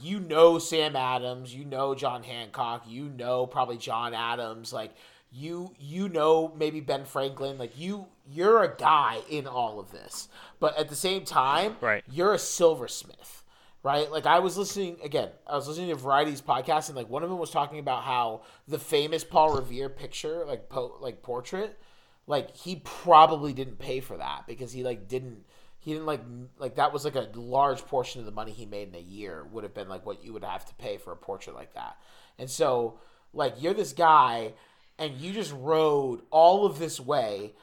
[0.00, 4.92] You know Sam Adams, you know John Hancock, you know probably John Adams, like
[5.30, 10.28] you you know maybe Ben Franklin, like you you're a guy in all of this.
[10.60, 12.04] But at the same time, Right.
[12.10, 13.42] you're a silversmith,
[13.82, 14.10] right?
[14.10, 17.30] Like I was listening again, I was listening to Variety's podcast, and like one of
[17.30, 21.78] them was talking about how the famous Paul Revere picture, like po- like portrait,
[22.26, 25.44] like he probably didn't pay for that because he like didn't
[25.78, 26.20] he didn't like
[26.58, 29.46] like that was like a large portion of the money he made in a year
[29.52, 31.96] would have been like what you would have to pay for a portrait like that.
[32.38, 32.98] And so
[33.32, 34.52] like you're this guy
[34.98, 37.54] and you just rode all of this way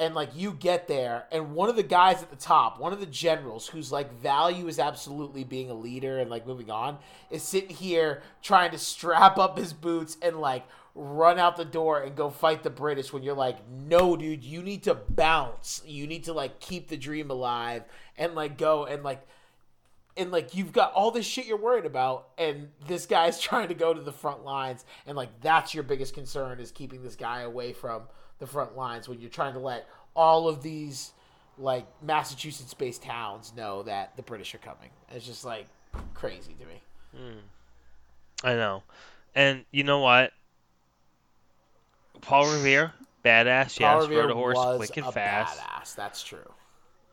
[0.00, 2.98] and like you get there and one of the guys at the top one of
[2.98, 6.98] the generals whose like value is absolutely being a leader and like moving on
[7.30, 12.00] is sitting here trying to strap up his boots and like run out the door
[12.00, 15.82] and go fight the british when you're like no dude you need to bounce.
[15.86, 17.84] You need to like keep the dream alive
[18.16, 19.26] and like go and like
[20.16, 23.74] and like you've got all this shit you're worried about and this guy's trying to
[23.74, 27.42] go to the front lines and like that's your biggest concern is keeping this guy
[27.42, 28.02] away from
[28.40, 29.86] the front lines when you're trying to let
[30.16, 31.12] all of these
[31.58, 35.66] like massachusetts based towns know that the british are coming it's just like
[36.14, 36.80] crazy to me
[37.16, 37.38] hmm.
[38.42, 38.82] I know.
[39.34, 40.32] And you know what?
[42.20, 42.92] Paul Revere,
[43.24, 43.78] badass.
[43.78, 45.58] Paul yes, Revere rode a horse was quick and a fast.
[45.58, 46.52] badass that's true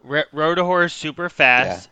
[0.03, 1.87] Re- rode a horse super fast.
[1.87, 1.91] D-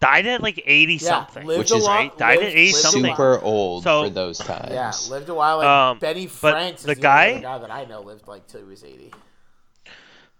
[0.00, 1.46] died at like 80 Yeah, something.
[1.46, 2.18] lived Which is- lot- right?
[2.18, 3.04] Died at 80 something.
[3.14, 4.70] super old So- for those times.
[4.72, 7.66] yeah lived a while like Um, benny but franks the is the guy- only other
[7.68, 9.12] guy that i know lived like till he was 80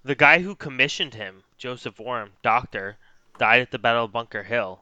[0.05, 2.97] the guy who commissioned him, Joseph Warren, doctor,
[3.37, 4.81] died at the Battle of Bunker Hill,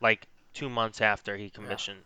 [0.00, 1.98] like two months after he commissioned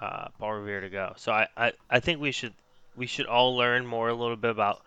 [0.00, 1.14] uh, Paul Revere to go.
[1.16, 2.52] So I, I, I think we should
[2.96, 4.82] we should all learn more a little bit about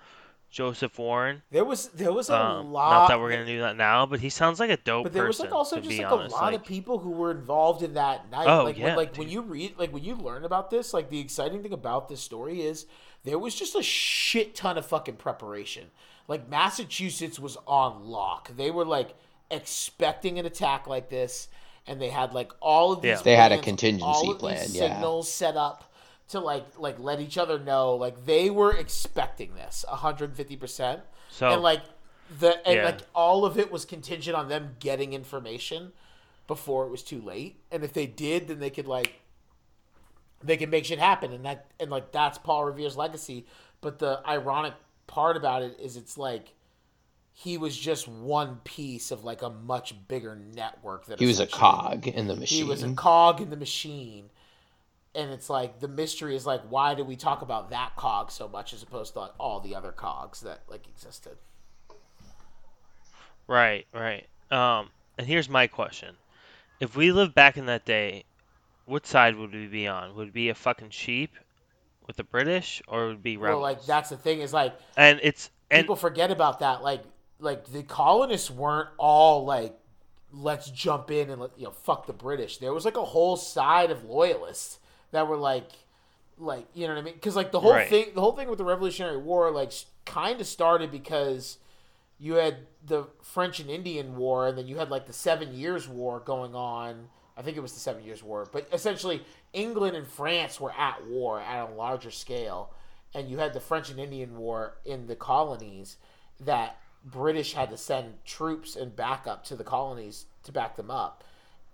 [0.53, 1.41] Joseph Warren.
[1.49, 2.91] There was there was a Um, lot.
[2.91, 5.25] not that we're gonna do that now, but he sounds like a dope But there
[5.25, 6.35] was like also just like honest.
[6.35, 8.47] a lot like, of people who were involved in that night.
[8.47, 11.09] Oh, like yeah, when, like when you read like when you learn about this, like
[11.09, 12.85] the exciting thing about this story is
[13.23, 15.89] there was just a shit ton of fucking preparation.
[16.27, 18.55] Like Massachusetts was on lock.
[18.55, 19.15] They were like
[19.49, 21.47] expecting an attack like this,
[21.87, 23.09] and they had like all of these.
[23.17, 23.21] Yeah.
[23.23, 24.93] They had a contingency all of these plan, yeah.
[24.93, 25.91] Signals set up
[26.29, 31.01] to like like let each other know like they were expecting this 150 percent.
[31.29, 31.81] So and like
[32.39, 32.85] the and Yeah.
[32.85, 35.91] like all of it was contingent on them getting information
[36.47, 37.61] before it was too late.
[37.71, 39.19] And if they did then they could like
[40.43, 41.31] they could make shit happen.
[41.33, 43.45] And that and like that's paul revere's legacy.
[43.81, 44.73] But the ironic
[45.07, 46.53] part about it is it's like
[47.33, 51.47] he was just one piece of like a much bigger network that He was a
[51.47, 52.57] cog in the machine.
[52.63, 54.29] he was a cog in the machine
[55.15, 58.47] and it's like the mystery is like why do we talk about that cog so
[58.47, 61.37] much as opposed to like all the other cogs that like existed
[63.47, 64.25] Right, right.
[64.51, 66.15] Um, and here's my question:
[66.79, 68.23] If we lived back in that day,
[68.85, 70.15] what side would we be on?
[70.15, 71.31] Would it be a fucking sheep
[72.07, 75.49] with the British, or would be well like that's the thing is like and it's
[75.71, 77.03] and people forget about that like
[77.39, 79.77] like the colonists weren't all like
[80.33, 83.37] let's jump in and let you know fuck the british there was like a whole
[83.37, 84.79] side of loyalists
[85.13, 85.69] that were like
[86.37, 87.13] like you know what i mean?
[87.13, 87.87] Because like the whole Right.
[87.87, 89.71] thing the whole thing with the revolutionary war like
[90.05, 91.57] kind of started because
[92.19, 95.87] you had the french and indian war and then you had like the seven years
[95.87, 97.07] war going on.
[97.35, 98.47] I think it was the seven years war.
[98.51, 102.73] But essentially england and france were at war at a larger scale
[103.15, 105.97] and you had the french and indian war in the colonies
[106.39, 111.23] that british had to send troops and backup to the colonies to back them up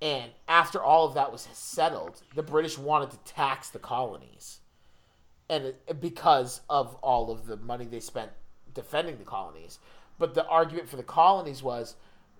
[0.02, 4.60] and after all of that was settled the british wanted to tax the colonies
[5.50, 8.32] and it, because of all of the money they spent
[8.74, 9.80] defending the colonies.
[10.20, 11.95] But the argument for the colonies was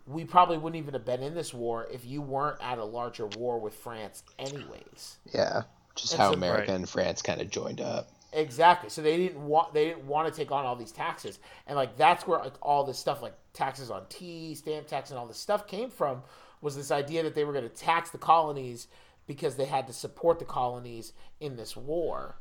[0.06, 3.26] we probably wouldn't even have been in this war if you weren't at a larger
[3.26, 5.18] war with France, anyways.
[5.34, 5.64] yeah,
[5.96, 8.10] just And how so- America and France kind of joined up.
[8.32, 8.92] Exactly.
[8.92, 11.98] So they didn't want they didn't want to take on all these taxes, and like
[11.98, 15.40] that's where like all this stuff like taxes on tea, stamp tax, and all this
[15.40, 16.22] stuff came from.
[16.62, 18.88] Was this idea that they were going to tax the colonies
[19.28, 22.38] because they had to support the colonies in this war,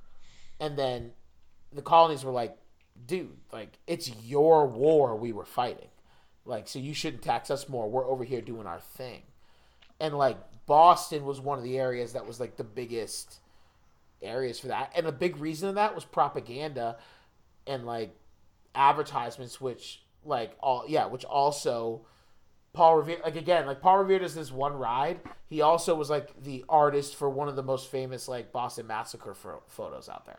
[0.58, 1.12] and then
[1.72, 2.56] the colonies were like,
[3.06, 5.90] "Dude, like it's your war we were fighting,
[6.44, 7.88] like so you shouldn't tax us more.
[7.88, 9.22] We're over here doing our thing."
[10.00, 13.40] And like Boston was one of the areas that was like the biggest
[14.22, 14.92] areas for that.
[14.94, 16.98] And a big reason of that was propaganda
[17.66, 18.14] and like
[18.74, 22.06] advertisements, which like all yeah, which also
[22.72, 25.20] Paul Revere like again like Paul Revere does this one ride.
[25.48, 29.34] He also was like the artist for one of the most famous like Boston Massacre
[29.34, 30.38] pho- photos out there.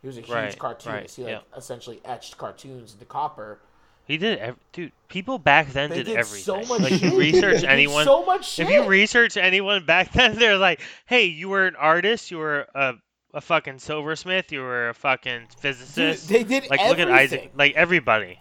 [0.00, 1.18] He was a huge Right, cartoonist.
[1.18, 3.60] right, he like essentially etched cartoons into copper.
[4.04, 4.38] he did.
[4.40, 6.42] Ev- dude, people back then did, did everything.
[6.44, 7.12] so much like shit.
[7.12, 8.04] you research anyone.
[8.04, 8.66] so much shit.
[8.66, 12.30] If you research anyone back then, they're like, "Hey, you were an artist.
[12.30, 12.94] You were a
[13.34, 14.52] a fucking silversmith.
[14.52, 16.28] You were a fucking Dude, physicist.
[16.28, 17.06] they did like everything.
[17.08, 17.52] look at Isaac.
[17.54, 18.38] Like everybody.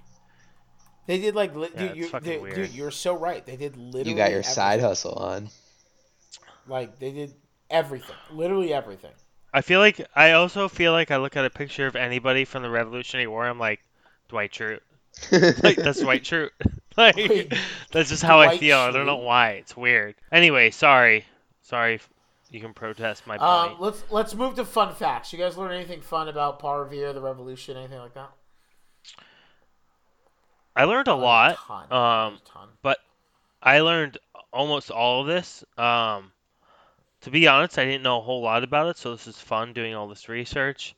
[1.08, 3.46] They did like li- Yeah, dude, you, they, dude, you're so right.
[3.46, 4.12] They did literally.
[4.12, 5.50] You got your side hustle on.
[6.68, 7.34] Like they did
[7.70, 9.12] everything, literally everything.
[9.54, 12.64] I feel like I also feel like I look at a picture of anybody from
[12.64, 13.46] the Revolutionary War.
[13.48, 13.82] I'm like,
[14.30, 14.80] Dwight Schrute.
[15.64, 16.52] Like that's Dwight Schrute.
[16.98, 17.54] like Wait,
[17.92, 18.78] that's just how I Dwight feel.
[18.78, 19.52] I don't know why.
[19.54, 20.16] It's weird.
[20.32, 21.26] Anyway, sorry,
[21.64, 21.96] sorry.
[21.96, 22.10] if
[22.50, 23.82] You can protest my Um, point.
[23.82, 25.34] let's let's move to fun facts.
[25.34, 28.32] You guys learn anything fun about Paul Revere, the Revolution, anything like that?
[30.76, 31.58] I learned a lot.
[31.68, 31.84] ton.
[31.92, 32.68] Um, A ton.
[32.82, 32.98] but
[33.62, 34.18] I learned
[34.54, 35.64] almost all of this.
[35.78, 36.32] Um,
[37.22, 39.74] to be honest, I didn't know a whole lot about it, so this is fun
[39.74, 40.96] doing all this research.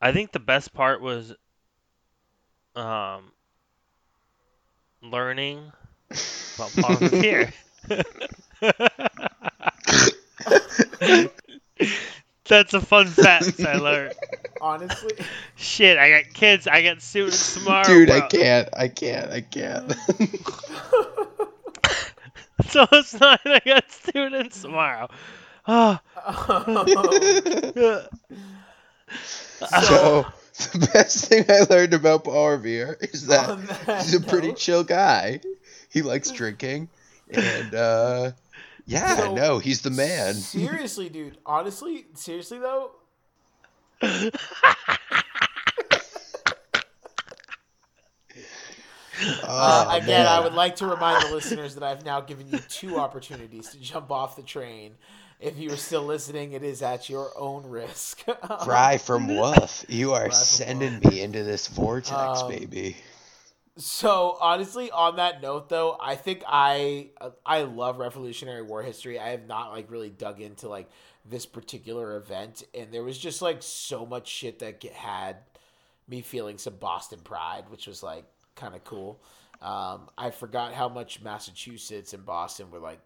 [0.00, 1.34] I think the best part was
[2.74, 3.32] um,
[5.02, 5.70] learning
[6.56, 7.52] about Paul Revere.
[12.50, 14.14] That's a fun fact I learned.
[14.60, 15.12] Honestly,
[15.56, 16.66] Shit, I got kids.
[16.66, 17.84] I got students tomorrow.
[17.84, 18.68] Dude, I can't.
[18.76, 19.30] I can't.
[19.30, 19.94] I can't.
[22.68, 23.40] So it's not.
[23.46, 25.08] I got students tomorrow.
[25.66, 25.98] Oh,
[30.52, 34.48] so the best thing I learned about Paul Revere is that that he's a pretty
[34.48, 35.40] note- chill guy.
[35.90, 36.88] He likes drinking,
[37.30, 38.30] and uh,
[38.90, 40.34] yeah, So, no, he's the man.
[40.34, 41.38] seriously, dude.
[41.46, 42.90] Honestly, seriously though,
[49.42, 52.58] Uh, Oh, again, I would like to remind the listeners that I've now given you
[52.68, 54.94] two opportunities to jump off the train.
[55.40, 58.24] If you are still listening, it is at your own risk.
[58.60, 62.96] Cry from Woof, you are sending me into this vortex, Um, baby.
[63.80, 67.08] So honestly, on that note, though, I think I
[67.46, 69.18] I love Revolutionary War history.
[69.18, 70.90] I have not like really dug into like
[71.24, 75.36] this particular event, and there was just like so much shit that get, had
[76.06, 78.24] me feeling some Boston pride, which was like
[78.54, 79.22] kind of cool.
[79.62, 83.00] Um, I forgot how much Massachusetts and Boston were like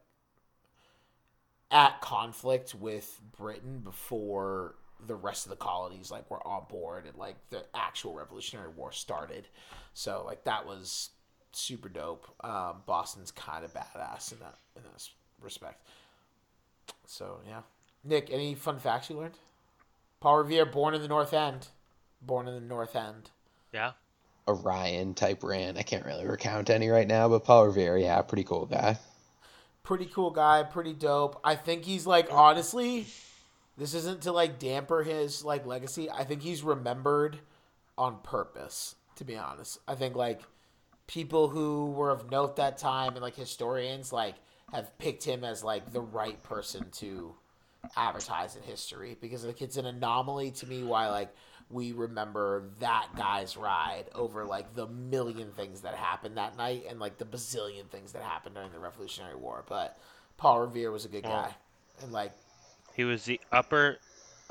[1.70, 4.74] at conflict with Britain before
[5.06, 8.92] the rest of the colonies like were on board and like the actual Revolutionary War
[8.92, 9.48] started.
[9.92, 11.10] So like that was
[11.52, 12.26] super dope.
[12.42, 15.08] Um, Boston's kind of badass in that in that
[15.40, 15.86] respect.
[17.06, 17.62] So yeah,
[18.02, 19.38] Nick, any fun facts you learned?
[20.20, 21.68] Paul Revere, born in the North End,
[22.22, 23.30] born in the North End.
[23.72, 23.92] Yeah.
[24.46, 25.78] Orion type ran.
[25.78, 28.98] I can't really recount any right now, but Paul Revere, yeah, pretty cool guy.
[29.82, 31.40] Pretty cool guy, pretty dope.
[31.44, 33.06] I think he's like honestly,
[33.76, 36.10] this isn't to like damper his like legacy.
[36.10, 37.38] I think he's remembered
[37.96, 38.96] on purpose.
[39.16, 40.42] To be honest, I think like
[41.06, 44.34] people who were of note that time and like historians like
[44.72, 47.34] have picked him as like the right person to
[47.96, 51.32] advertise in history because like it's an anomaly to me why like
[51.70, 56.98] we remember that guy's ride over like the million things that happened that night and
[57.00, 59.64] like the bazillion things that happened during the Revolutionary War.
[59.68, 59.98] But
[60.36, 61.54] Paul Revere was a good guy,
[62.02, 62.32] and like
[62.94, 63.98] He was the upper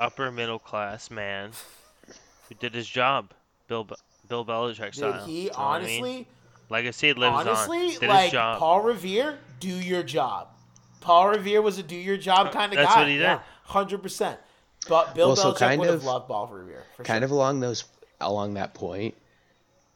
[0.00, 1.50] upper middle class man
[2.48, 3.30] who did his job.
[3.68, 3.86] Bill
[4.28, 5.26] Bill Belichick dude, style.
[5.26, 6.00] he You know what I mean?
[6.00, 6.26] honestly,
[6.68, 8.00] legacy lives honestly, on.
[8.00, 8.58] Did like his job.
[8.58, 10.48] Paul Revere, do your job.
[11.00, 13.00] Paul Revere was a do your job kind of That's guy.
[13.00, 13.22] what he did.
[13.22, 14.38] Yeah, hundred percent.
[14.88, 16.84] But Bill Well, so Belichick kind would have loved Paul Revere.
[16.96, 17.24] For kind sure.
[17.26, 17.84] of along those
[18.20, 19.14] along that point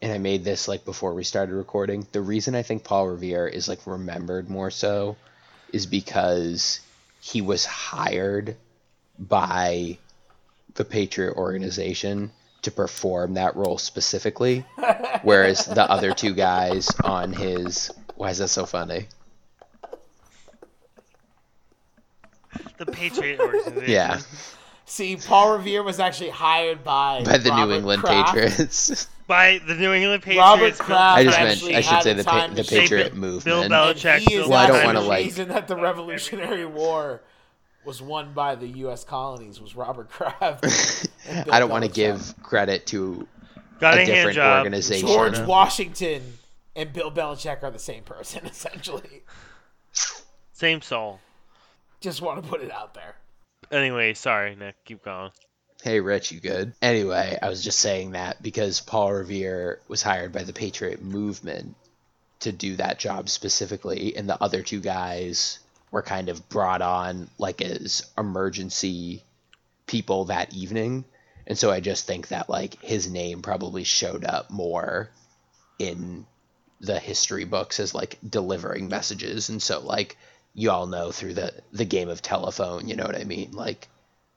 [0.01, 3.47] and i made this like before we started recording the reason i think paul revere
[3.47, 5.15] is like remembered more so
[5.73, 6.79] is because
[7.19, 8.55] he was hired
[9.17, 9.97] by
[10.75, 14.65] the patriot organization to perform that role specifically
[15.23, 19.07] whereas the other two guys on his why is that so funny
[22.77, 23.83] The Patriot organization.
[23.89, 24.19] yeah
[24.85, 28.33] See, Paul Revere was actually hired by by the new england Kraft.
[28.33, 30.39] patriots By the New England Patriots.
[30.45, 32.79] Robert Bill- Kraft i just meant i should say the, pa- the machine.
[32.81, 35.75] patriot Bill movement Belichick- he is Well, I don't wanna, the like- reason that the
[35.77, 37.21] Revolutionary War
[37.85, 39.03] was won by the U.S.
[39.03, 40.65] colonies was Robert Kraft.
[41.51, 43.27] I don't want to give credit to
[43.79, 44.57] Got a a, different job.
[44.57, 45.07] organization.
[45.07, 46.21] George Washington
[46.75, 49.21] and Bill Belichick are the same person essentially.
[50.53, 51.19] Same soul.
[52.01, 53.15] Just want to put it out there.
[53.71, 54.75] Anyway, sorry, Nick.
[54.85, 55.29] Keep going.
[55.81, 56.73] Hey, Rich, you good?
[56.81, 61.75] Anyway, I was just saying that because Paul Revere was hired by the Patriot movement
[62.41, 65.59] to do that job specifically, and the other two guys
[65.89, 69.23] were kind of brought on like as emergency
[69.87, 71.05] people that evening.
[71.47, 75.09] And so I just think that like his name probably showed up more
[75.79, 76.25] in
[76.81, 79.47] the history books as like delivering messages.
[79.47, 80.17] And so like
[80.53, 83.51] you all know through the the game of telephone, you know what I mean?
[83.53, 83.87] Like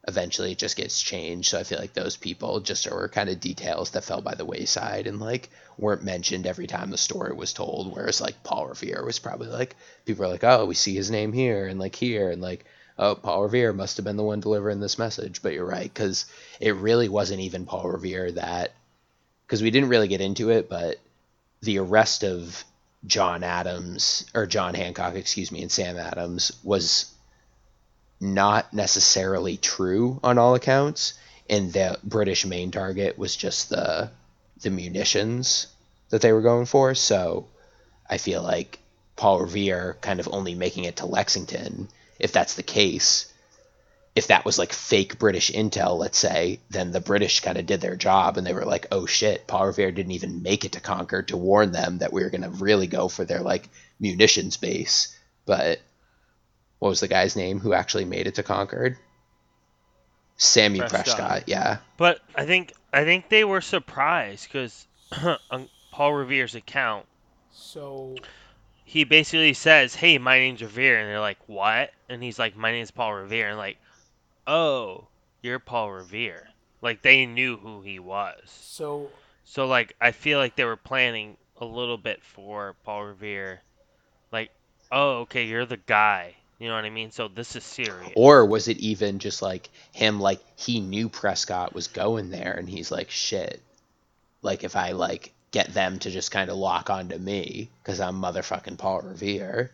[0.08, 1.48] eventually it just gets changed.
[1.48, 4.44] So I feel like those people just were kind of details that fell by the
[4.44, 7.94] wayside and like weren't mentioned every time the story was told.
[7.94, 11.32] Whereas like Paul Revere was probably like people are like, oh, we see his name
[11.32, 12.64] here and like here and like
[12.98, 15.40] oh Paul Revere must have been the one delivering this message.
[15.42, 16.26] But you're right because
[16.60, 18.72] it really wasn't even Paul Revere that
[19.46, 20.96] because we didn't really get into it, but
[21.60, 22.64] the arrest of
[23.06, 27.11] John Adams or John Hancock, excuse me, and Sam Adams was
[28.22, 31.14] not necessarily true on all accounts,
[31.50, 34.10] and the British main target was just the
[34.62, 35.66] the munitions
[36.10, 36.94] that they were going for.
[36.94, 37.46] So
[38.08, 38.78] I feel like
[39.16, 41.88] Paul Revere kind of only making it to Lexington,
[42.20, 43.32] if that's the case,
[44.14, 47.80] if that was like fake British intel, let's say, then the British kind of did
[47.80, 50.80] their job and they were like, oh shit, Paul Revere didn't even make it to
[50.80, 53.68] Concord to warn them that we were going to really go for their like
[53.98, 55.16] munitions base.
[55.44, 55.80] But
[56.82, 58.96] what was the guy's name who actually made it to Concord?
[60.36, 61.04] Sammy Prescott.
[61.04, 61.76] Prescott, yeah.
[61.96, 64.88] But I think I think they were surprised because
[65.52, 67.06] on Paul Revere's account,
[67.52, 68.16] So
[68.84, 72.72] he basically says, "Hey, my name's Revere," and they're like, "What?" And he's like, "My
[72.72, 73.78] name's Paul Revere," and like,
[74.48, 75.06] "Oh,
[75.40, 76.48] you're Paul Revere."
[76.80, 78.40] Like they knew who he was.
[78.46, 79.08] so
[79.44, 83.62] So like I feel like they were planning a little bit for Paul Revere.
[84.32, 84.50] Like,
[84.90, 86.38] oh, okay, you're the guy.
[86.62, 87.10] You know what I mean?
[87.10, 88.12] So this is serious.
[88.14, 92.68] Or was it even just like him like he knew Prescott was going there and
[92.68, 93.60] he's like shit.
[94.42, 98.22] Like if I like get them to just kind of lock onto me because I'm
[98.22, 99.72] motherfucking Paul Revere.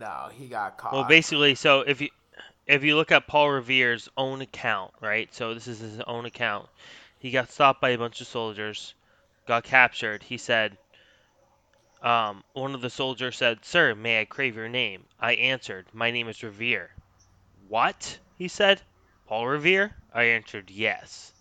[0.00, 0.94] No, he got caught.
[0.94, 2.08] Well, basically, so if you
[2.66, 5.28] if you look at Paul Revere's own account, right?
[5.34, 6.70] So this is his own account.
[7.18, 8.94] He got stopped by a bunch of soldiers,
[9.46, 10.22] got captured.
[10.22, 10.78] He said,
[12.02, 16.10] um, one of the soldiers said, "Sir, may I crave your name?" I answered, "My
[16.10, 16.90] name is Revere."
[17.68, 18.18] What?
[18.36, 18.82] He said,
[19.26, 21.32] "Paul Revere?" I answered, "Yes."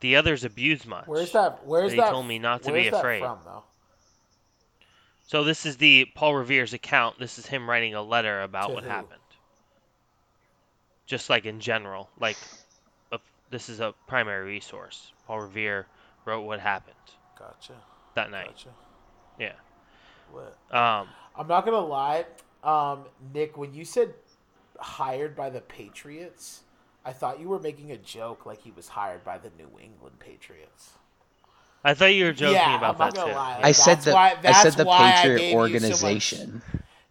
[0.00, 1.06] The others abused much.
[1.06, 1.64] Where's that?
[1.64, 2.10] Where's They that?
[2.10, 3.20] told me not to be afraid.
[3.20, 3.38] From.
[5.26, 7.18] So this is the Paul Revere's account.
[7.18, 8.90] This is him writing a letter about To what who?
[8.90, 9.20] happened.
[11.06, 12.36] Just like in general, like
[13.12, 13.18] a,
[13.50, 15.12] this is a primary resource.
[15.26, 15.86] Paul Revere
[16.24, 16.94] wrote what happened
[17.38, 17.74] Gotcha.
[18.14, 18.48] that night.
[18.48, 18.70] Gotcha.
[19.38, 19.52] Yeah.
[20.32, 20.56] What?
[20.76, 22.24] Um, I'm not gonna lie,
[22.62, 23.56] um, Nick.
[23.56, 24.14] When you said
[24.78, 26.60] hired by the Patriots,
[27.04, 30.18] I thought you were making a joke, like he was hired by the New England
[30.18, 30.90] Patriots.
[31.86, 33.32] I thought you were joking Yeah, about I'm not that too.
[33.32, 33.60] lie.
[33.62, 36.62] I said the why- I said the I Patriot gave you so organization.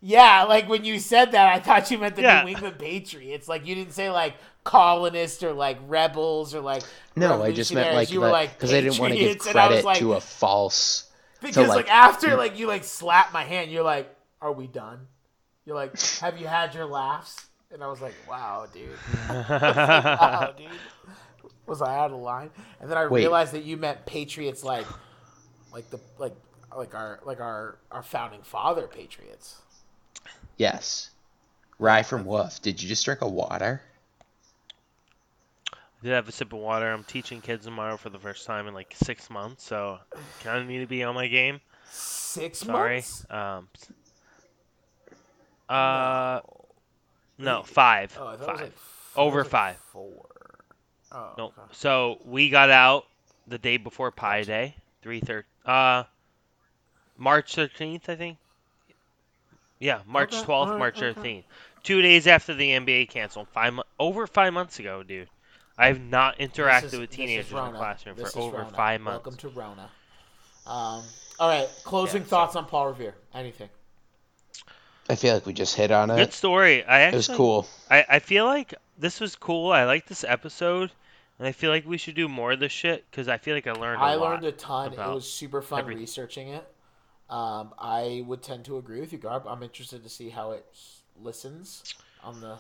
[0.02, 2.42] Yeah, like when you said that, I thought you meant the Yeah.
[2.44, 3.48] New England Patriots.
[3.48, 6.84] Like you didn't say like colonists or like rebels or like
[7.16, 8.12] no, I just meant like revolutionaries.
[8.12, 10.00] you were like because I didn't want to give Patriots, and I was credit like-
[10.00, 11.06] to a false.
[11.44, 14.10] Because like- like, after like you like slap my hand, you're like,
[14.42, 15.08] "Are we done?"
[15.66, 18.90] You're like, "Have you had your laughs?" And I was like, "Wow, dude."
[19.30, 20.68] wow, dude.
[21.66, 22.50] Was I out of line?
[22.80, 23.22] And then I Wait.
[23.22, 24.86] realized that you meant patriots like,
[25.72, 26.36] like the like
[26.76, 29.62] like our like our our founding father patriots.
[30.58, 31.10] Yes,
[31.80, 32.62] Rye from Wolf.
[32.62, 33.82] Did you just drink a water?
[36.04, 36.92] I did have a sip of water.
[36.92, 40.00] I'm teaching kids tomorrow for the first time in like six months, so
[40.44, 41.62] kind of need to be on my game.
[41.90, 42.96] Six Sorry.
[42.96, 43.26] months.
[43.30, 43.70] Um,
[45.70, 46.42] uh,
[47.38, 48.18] no, five.
[48.20, 48.60] Oh, I thought it five.
[48.60, 48.72] was like
[49.16, 49.76] Over like five.
[49.78, 50.26] Four.
[51.14, 51.46] Oh, No.
[51.46, 51.62] okay.
[51.72, 53.06] So we got out
[53.48, 56.04] the day before Pi Day, three thir- uh,
[57.18, 58.38] March thirteenth, I think.
[59.80, 61.14] Yeah, March twelfth, alright, March okay.
[61.14, 61.46] thirteenth.
[61.84, 65.30] Two days after the NBA canceled, five over five months ago, dude.
[65.78, 68.72] I have not interacted is- with teenagers in the classroom This for over Rona.
[68.76, 69.26] five months.
[69.26, 69.90] Welcome to Rona.
[70.66, 71.04] Um,
[71.40, 73.16] all right, closing Yeah, so- thoughts on Paul Revere.
[73.34, 73.70] Anything?
[75.10, 76.16] I feel like we just hit on it.
[76.16, 76.86] Good story.
[76.86, 77.68] I actually, It was cool.
[77.90, 79.72] I, I feel like this was cool.
[79.72, 80.92] I like this episode,
[81.40, 83.68] and I feel like we should do more of this shit because I feel like
[83.68, 84.02] I learned.
[84.02, 84.94] a I lot learned a ton.
[84.94, 86.02] It was super fun everything.
[86.02, 86.66] researching it.
[87.30, 89.46] Um, I would tend to agree with you, Garb.
[89.48, 90.66] I'm interested to see how it
[91.22, 91.84] listens
[92.24, 92.60] on the.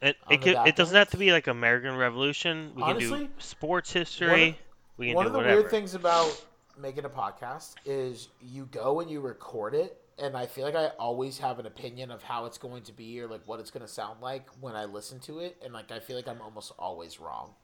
[0.00, 2.72] It it, could, it doesn't have to be like American Revolution.
[2.74, 4.58] We can Honestly, do sports history.
[4.96, 5.40] we can One do of the whatever.
[5.40, 6.44] weird things about
[6.76, 10.88] making a podcast is you go and you record it, and I feel like I
[10.98, 13.86] always have an opinion of how it's going to be or like what it's going
[13.86, 16.72] to sound like when I listen to it, and like I feel like I'm almost
[16.78, 17.54] always wrong,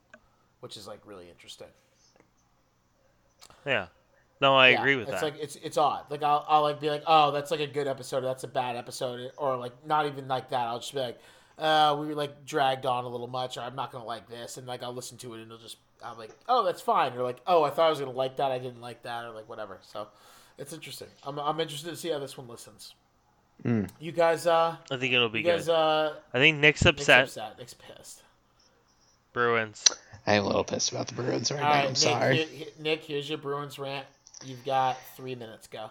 [0.61, 1.69] which is like really interesting.
[3.65, 3.87] Yeah.
[4.41, 5.27] No, I Yeah, agree with it's that.
[5.27, 6.09] It's like it's it's odd.
[6.09, 8.21] Like I'll, I'll like be like, oh, that's like a good episode.
[8.21, 10.67] That's a bad episode, or like not even like that.
[10.67, 11.19] I'll just be like,
[11.57, 14.57] uh, we were like dragged on a little much, or I'm not gonna like this,
[14.57, 17.23] and like I'll listen to it, and it'll just I'm like, oh, that's fine, or
[17.23, 19.47] like, oh, I thought I was gonna like that, I didn't like that, or like
[19.47, 19.79] whatever.
[19.81, 20.07] So
[20.57, 21.07] it's interesting.
[21.23, 22.93] I'm I'm interested to see how this one listens.
[23.63, 23.89] Mm.
[23.99, 25.73] You guys, uh, I think it'll be you guys, good.
[25.73, 27.23] uh, I think Nick's Nick's upset.
[27.25, 27.57] upset.
[27.59, 28.23] Nick's pissed.
[29.31, 29.85] Bruins.
[30.27, 31.69] I'm a little pissed about the Bruins right All now.
[31.75, 32.35] right, I'm Nick, sorry.
[32.37, 34.05] here- here- Nick, here's your Bruins rant.
[34.45, 35.67] You've got three minutes.
[35.67, 35.89] Go.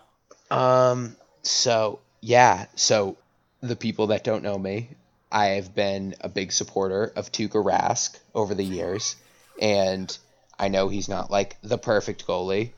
[0.54, 1.16] Um.
[1.42, 2.66] So yeah.
[2.76, 3.16] So
[3.62, 4.90] the people that don't know me,
[5.32, 9.16] I have been a big supporter of Tuukka Rask over the years,
[9.58, 10.16] and
[10.58, 12.72] I know he's not like the perfect goalie.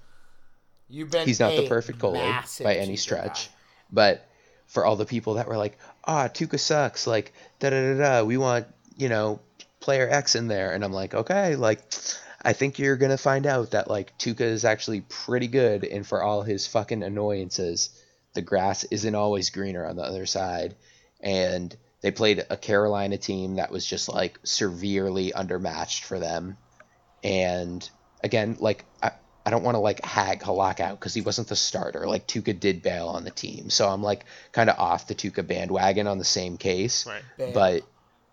[0.88, 1.26] You've been.
[1.26, 3.48] He's not the perfect goalie by any stretch.
[3.48, 3.54] guy.
[3.90, 4.28] But
[4.68, 8.24] for all the people that were like, "Ah, Tuukka sucks," like da da da da,
[8.24, 9.40] we want you know
[9.80, 11.80] player X in there, and I'm like, okay, like
[12.40, 16.22] I think you're gonna find out that like Tuukka is actually pretty good, and for
[16.22, 17.90] all his fucking annoyances,
[18.34, 20.76] the grass isn't always greener on the other side,
[21.20, 26.58] and they played a Carolina team that was just like severely undermatched for them,
[27.22, 27.88] and
[28.22, 29.12] again, like I,
[29.46, 32.06] I don't want to like hag Halak out because he wasn't the starter.
[32.06, 35.46] Like Tuukka did bail on the team, so I'm like kind of off the Tuukka
[35.46, 37.06] bandwagon on the same case.
[37.06, 37.54] Right.
[37.54, 37.84] But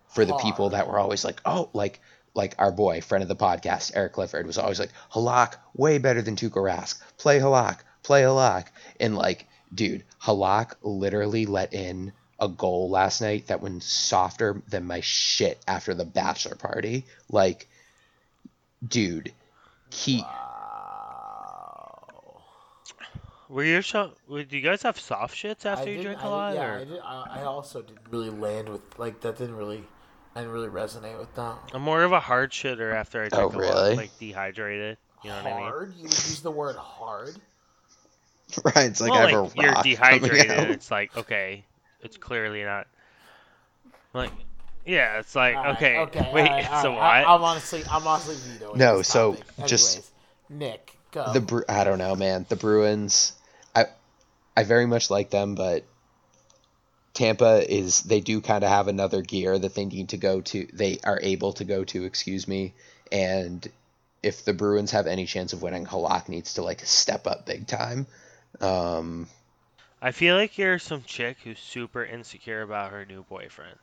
[0.08, 1.98] for the people that were always like, oh, like
[2.34, 6.20] like our boy, friend of the podcast, Eric Clifford, was always like, Halak, way better
[6.20, 7.00] than Tuukka Rask.
[7.16, 8.66] Play Halak, play Halak.
[9.00, 12.12] And like, dude, Halak literally let in
[12.42, 17.06] a goal last night that went softer than my shit after the bachelor party.
[17.30, 17.68] Like,
[18.86, 19.32] dude,
[19.90, 22.42] he Wow.
[23.48, 26.28] Were you so, were- do you guys have soft shits after I you drink a
[26.28, 26.52] lot?
[26.52, 29.36] didn't- Yeah, or- I, did, I, I also didn't really land with like that.
[29.38, 29.84] Didn't really,
[30.34, 31.56] I didn't really resonate with that.
[31.74, 34.96] I'm more of a hard shitter after I Oh, drink a lot, like dehydrated.
[35.22, 35.62] You know what I mean?
[35.62, 35.94] hard?
[35.96, 37.36] You use the word hard.
[38.74, 40.70] Ryan's like, well, I have like a you're dehydrated, out.
[40.70, 41.64] it's like okay,
[42.02, 42.86] it's clearly not.
[44.12, 44.32] Like,
[44.84, 46.30] yeah, it's like All right, okay, okay.
[46.34, 46.96] wait, all right, all so right.
[47.20, 47.28] what?
[47.30, 49.66] I, am honestly, I'm honestly vetoing No, this so topic.
[49.66, 50.10] just- Anyways,
[50.50, 51.32] Nick, go.
[51.32, 52.44] The Bru- I don't know, man.
[52.48, 53.32] The Bruins,
[53.74, 53.86] I
[54.56, 55.84] I very much like them, but
[57.14, 60.66] Tampa is they do kind of have another gear that they need to go to.
[60.72, 62.74] They are able to go to, excuse me.
[63.10, 63.66] And
[64.22, 67.66] if the Bruins have any chance of winning, Halak needs to like step up big
[67.66, 68.06] time.
[68.60, 69.28] Um,
[70.04, 73.78] I feel like you're some chick who's super insecure about her new boyfriend.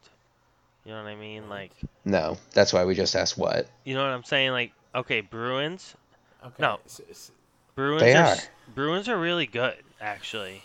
[0.85, 1.47] You know what I mean?
[1.49, 1.71] Like,
[2.03, 3.67] no, that's why we just asked what.
[3.85, 4.51] you know what I'm saying?
[4.51, 5.95] Like, okay, Bruins,
[6.43, 6.55] okay.
[6.59, 6.79] no.
[6.85, 7.31] s- s-
[7.75, 8.37] Bruins They are, are.
[8.75, 10.61] Bruins are really good actually,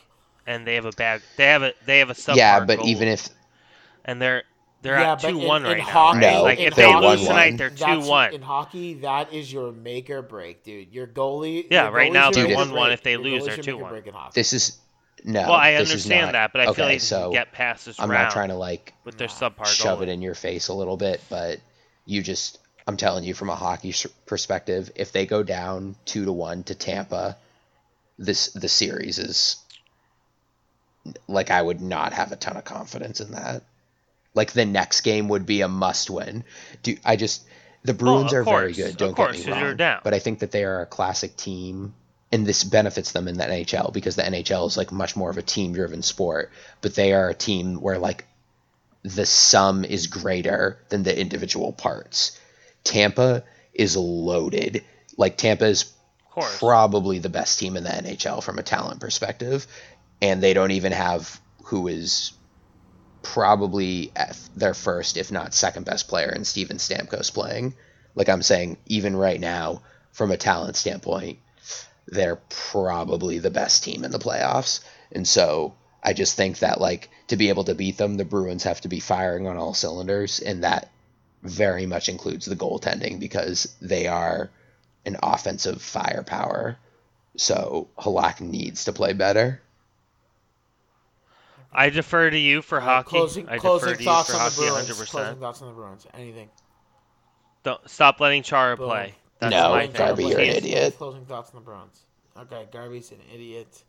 [0.46, 1.22] and they have a bad.
[1.36, 2.36] They have a they have a sub.
[2.36, 3.28] yeah, but goalie, even if
[4.04, 4.42] and they're
[4.82, 6.38] they're Yeah, at two in- one in right hockey- now.
[6.38, 8.34] No, like if they hockey, lose tonight, they're two one.
[8.34, 10.92] In hockey, that is your make or break, dude.
[10.92, 11.66] Your goalie.
[11.70, 12.92] Yeah, your right now they're 1-1.
[12.92, 13.90] If they Your lose, they're your make or 2-1.
[13.90, 14.32] break in hockey.
[14.34, 14.78] this is
[15.24, 17.98] no, well, I understand not- that, but I feel like so you get past this
[17.98, 20.02] I'm not trying to like with their subpar shove goalie.
[20.04, 21.60] it in your face a little bit, but
[22.04, 23.94] you just I'm telling you from a hockey
[24.26, 27.38] perspective, if they go down 2 to 1 to Tampa,
[28.18, 29.56] this the series is
[31.26, 33.62] like I would not have a ton of confidence in that.
[34.34, 36.44] Like the next game would be a must win.
[36.82, 37.44] Do I just
[37.82, 39.76] the Bruins of are very good, don't course, get me wrong.
[39.76, 40.00] down.
[40.04, 41.94] But I think that they are a classic team
[42.34, 45.38] and this benefits them in the NHL because the NHL is like much more of
[45.38, 48.26] a team driven sport, but they are a team where like
[49.04, 52.36] the sum is greater than the individual parts.
[52.82, 54.82] Tampa is loaded.
[55.16, 55.92] Like Tampa is
[56.58, 59.68] probably the best team in the NHL from a talent perspective,
[60.20, 62.32] and they don't even have who is
[63.22, 64.10] probably
[64.56, 67.74] their first, if not second best player in Steven Stamkos playing.
[68.16, 71.38] Like I'm saying, even right now, from a talent standpoint,
[72.06, 72.40] they're
[72.70, 74.80] probably the best team in the playoffs.
[75.12, 78.64] And so I just think that like to be able to beat them, the Bruins
[78.64, 80.90] have to be firing on all cylinders, and that
[81.42, 84.50] very much includes the goaltending because they are
[85.06, 86.78] an offensive firepower.
[87.36, 89.60] So Halak needs to play better.
[91.72, 93.10] I defer to you for Uh, hockey.
[93.10, 94.88] Closing, I closing defer to you thoughts for on the hockey Bruins.
[94.88, 95.10] 100%.
[95.10, 96.06] Closing thoughts on the Bruins.
[96.14, 96.48] Anything.
[97.64, 98.86] Don't stop letting Chara Boom.
[98.88, 99.14] play.
[99.40, 100.96] That's No, my Garby, you're an idiot.
[100.96, 102.00] Closing thoughts on the Bruins.
[102.36, 103.82] Okay, Garby's an idiot.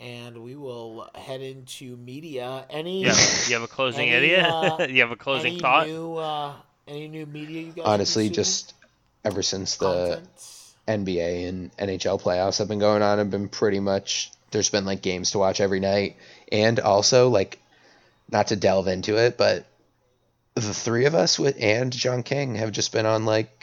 [0.00, 2.66] And we will head into media.
[2.68, 3.14] Any Yeah,
[3.46, 4.44] you have a closing Any, idiot.
[4.44, 5.86] uh, you have a closing any thought.
[5.86, 6.52] New, uh,
[6.88, 8.74] any new media you guys Honestly, just
[9.24, 10.28] ever since the Content?
[10.88, 15.00] NBA and NHL playoffs have been going on, have been pretty much there's been like
[15.02, 16.16] games to watch every night,
[16.50, 17.58] and also like
[18.30, 19.66] not to delve into it, but
[20.54, 23.53] the three of us with and John King have just been on like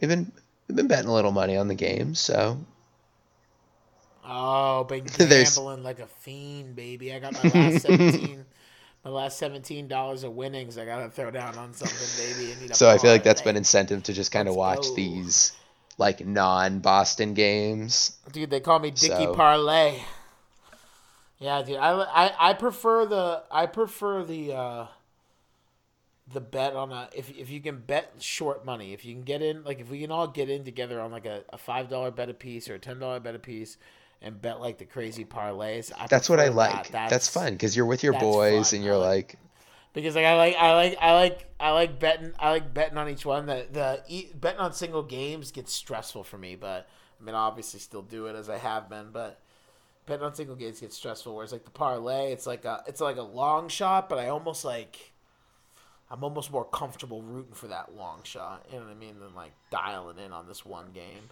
[0.00, 0.32] we've been
[0.68, 2.58] we've been betting a little money on the games, so
[4.24, 7.12] Oh, been gambling like a fiend, baby.
[7.12, 8.44] I got my last seventeen,
[9.04, 10.78] my last seventeen dollars of winnings.
[10.78, 12.52] I gotta throw down on something, baby.
[12.56, 14.94] I need so I feel like that's been incentive to just kind of watch go.
[14.94, 15.52] these
[15.98, 18.16] like non-Boston games.
[18.32, 19.98] Dude, they call me Dicky So- Parlay.
[21.38, 21.76] Yeah, dude.
[21.76, 24.86] I, I I prefer the I prefer the uh
[26.32, 29.42] the bet on a if if you can bet short money if you can get
[29.42, 32.10] in like if we can all get in together on like a, a five dollar
[32.10, 33.76] bet a piece or a ten dollar bet a piece
[34.20, 35.90] and bet like the crazy parlays.
[35.98, 36.90] I That's what I like.
[36.92, 37.10] that.
[37.10, 38.76] That's, fun because you're with your boys fun.
[38.76, 39.38] and you're like- like,
[39.94, 43.08] because like I like I like I like I like betting I like betting on
[43.10, 43.46] each one.
[43.46, 46.88] The the e- betting on single games gets stressful for me, but
[47.20, 49.40] I mean I obviously still do it as I have been, but
[50.06, 51.34] betting on single games gets stressful.
[51.34, 54.64] Whereas like the parlay, it's like a it's like a long shot, but I almost
[54.64, 55.11] like
[56.12, 58.66] I'm almost more comfortable rooting for that long shot.
[58.70, 59.18] You know what I mean?
[59.18, 61.30] Than like dialing in on this one game.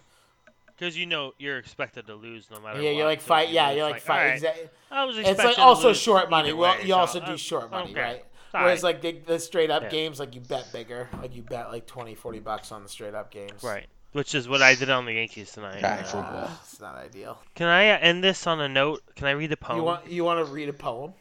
[0.75, 2.97] Because you know you're expected to lose no matter Yeah, what.
[2.97, 3.49] you're like so fight.
[3.49, 4.17] you Yeah, you're like fight.
[4.21, 4.69] alright, Exactly.
[4.89, 6.49] I was It's like to also lose short money.
[6.49, 8.01] either Well, way, you so, also do short money, okay.
[8.01, 8.25] right?
[8.55, 8.95] All Whereas right.
[8.95, 9.89] like the, the straight up Yeah.
[9.89, 13.13] games, like you bet bigger, like you bet like 20, 40 bucks on the straight
[13.13, 13.61] up games.
[13.63, 13.85] Right.
[14.13, 15.83] Which is what I did on the Yankees tonight.
[15.83, 17.37] Right, Uh, Uh, it's not ideal.
[17.53, 19.03] Can I end this on a note?
[19.15, 19.77] Can I read a poem?
[19.77, 21.13] You want you want to read a poem?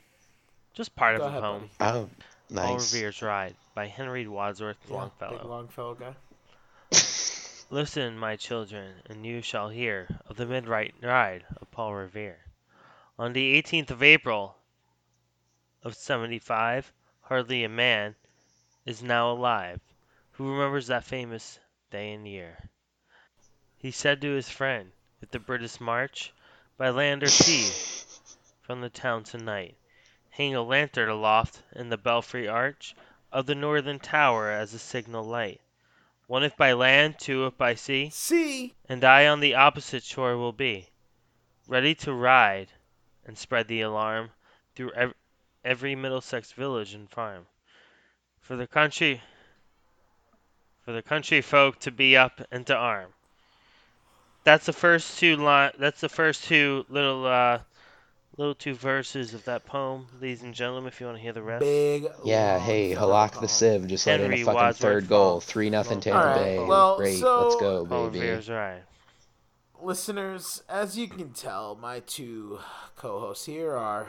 [0.72, 1.70] Just part Go of ahead, a poem.
[1.78, 1.98] buddy.
[1.98, 2.08] oh,
[2.54, 2.92] Paul nice.
[2.92, 5.38] Revere's Ride by Henry Wadsworth Yeah, Longfellow.
[5.38, 6.14] big Longfellow guy.
[7.70, 12.38] Listen, my children, and you shall hear of the midnight ride of Paul Revere.
[13.18, 14.56] On the 18th of April
[15.82, 18.14] of 75, hardly a man
[18.84, 19.80] is now alive
[20.32, 22.58] who remembers that famous day and year.
[23.76, 24.90] He said to his friend,
[25.22, 26.32] if the British march
[26.76, 27.70] by land or sea
[28.62, 29.76] from the town tonight,
[30.40, 32.94] hang a lantern aloft in the belfry arch
[33.30, 35.60] of the northern tower as a signal light.
[36.28, 40.38] One if by land, two if by sea, See, and I on the opposite shore
[40.38, 40.88] will be.
[41.68, 42.72] ready to ride
[43.26, 44.30] and spread the alarm
[44.74, 45.14] through ev-
[45.62, 47.46] every Middlesex village and farm.
[48.40, 49.20] For the country
[50.82, 53.12] for the country folk to be up and to arm.
[54.44, 57.60] That's the first two line that's the first two little uh
[58.40, 61.42] little two verses of that poem, ladies and gentlemen, if you want to hear the
[61.42, 61.60] rest.
[61.60, 62.06] Big.
[62.24, 63.48] Yeah, hey, Halak the poem.
[63.48, 65.40] Civ just let in Henry a fucking Wadsworth third goal.
[65.40, 66.58] 3 nothing All Tampa right, Bay.
[66.58, 67.18] well, Great.
[67.18, 68.20] so- Let's go, Paul baby.
[68.20, 68.82] Revere's right.
[69.82, 72.58] Listeners, as you can tell, my two
[72.96, 74.08] co-hosts here are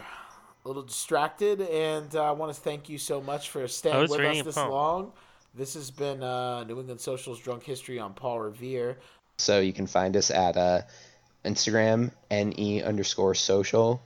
[0.64, 4.20] a little distracted, and uh, I want to thank you so much for staying with
[4.20, 5.12] us this long.
[5.54, 8.98] This has been uh, New England Socials Drunk History on Paul Revere.
[9.38, 10.82] So you can find us at uh,
[11.44, 14.02] Instagram, ne underscore social.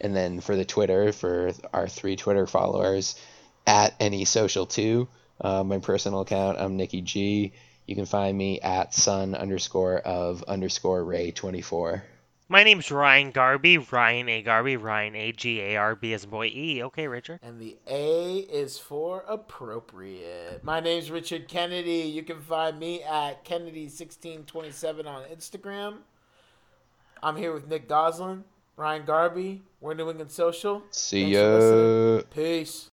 [0.00, 3.14] And then for the Twitter, for our three Twitter followers,
[3.66, 5.08] at ne social two.
[5.40, 7.52] Uh, my personal account, I'm Nikki G.
[7.86, 12.04] You can find me at son underscore of underscore ray 24.
[12.46, 14.42] My name's Ryan Garby, Ryan A.
[14.42, 15.32] Garby, Ryan A.
[15.32, 15.60] G.
[15.60, 15.76] A.
[15.76, 15.96] R.
[15.96, 16.12] B.
[16.12, 16.82] as boy E.
[16.84, 17.40] Okay, Richard.
[17.42, 20.62] And the A is for appropriate.
[20.62, 22.02] My name's Richard Kennedy.
[22.02, 25.96] You can find me at Kennedy1627 on Instagram.
[27.22, 28.44] I'm here with Nick Goslin,
[28.76, 29.62] Ryan Garby.
[29.80, 30.82] We're New England Social.
[30.90, 32.22] See Thanks ya.
[32.34, 32.88] Peace.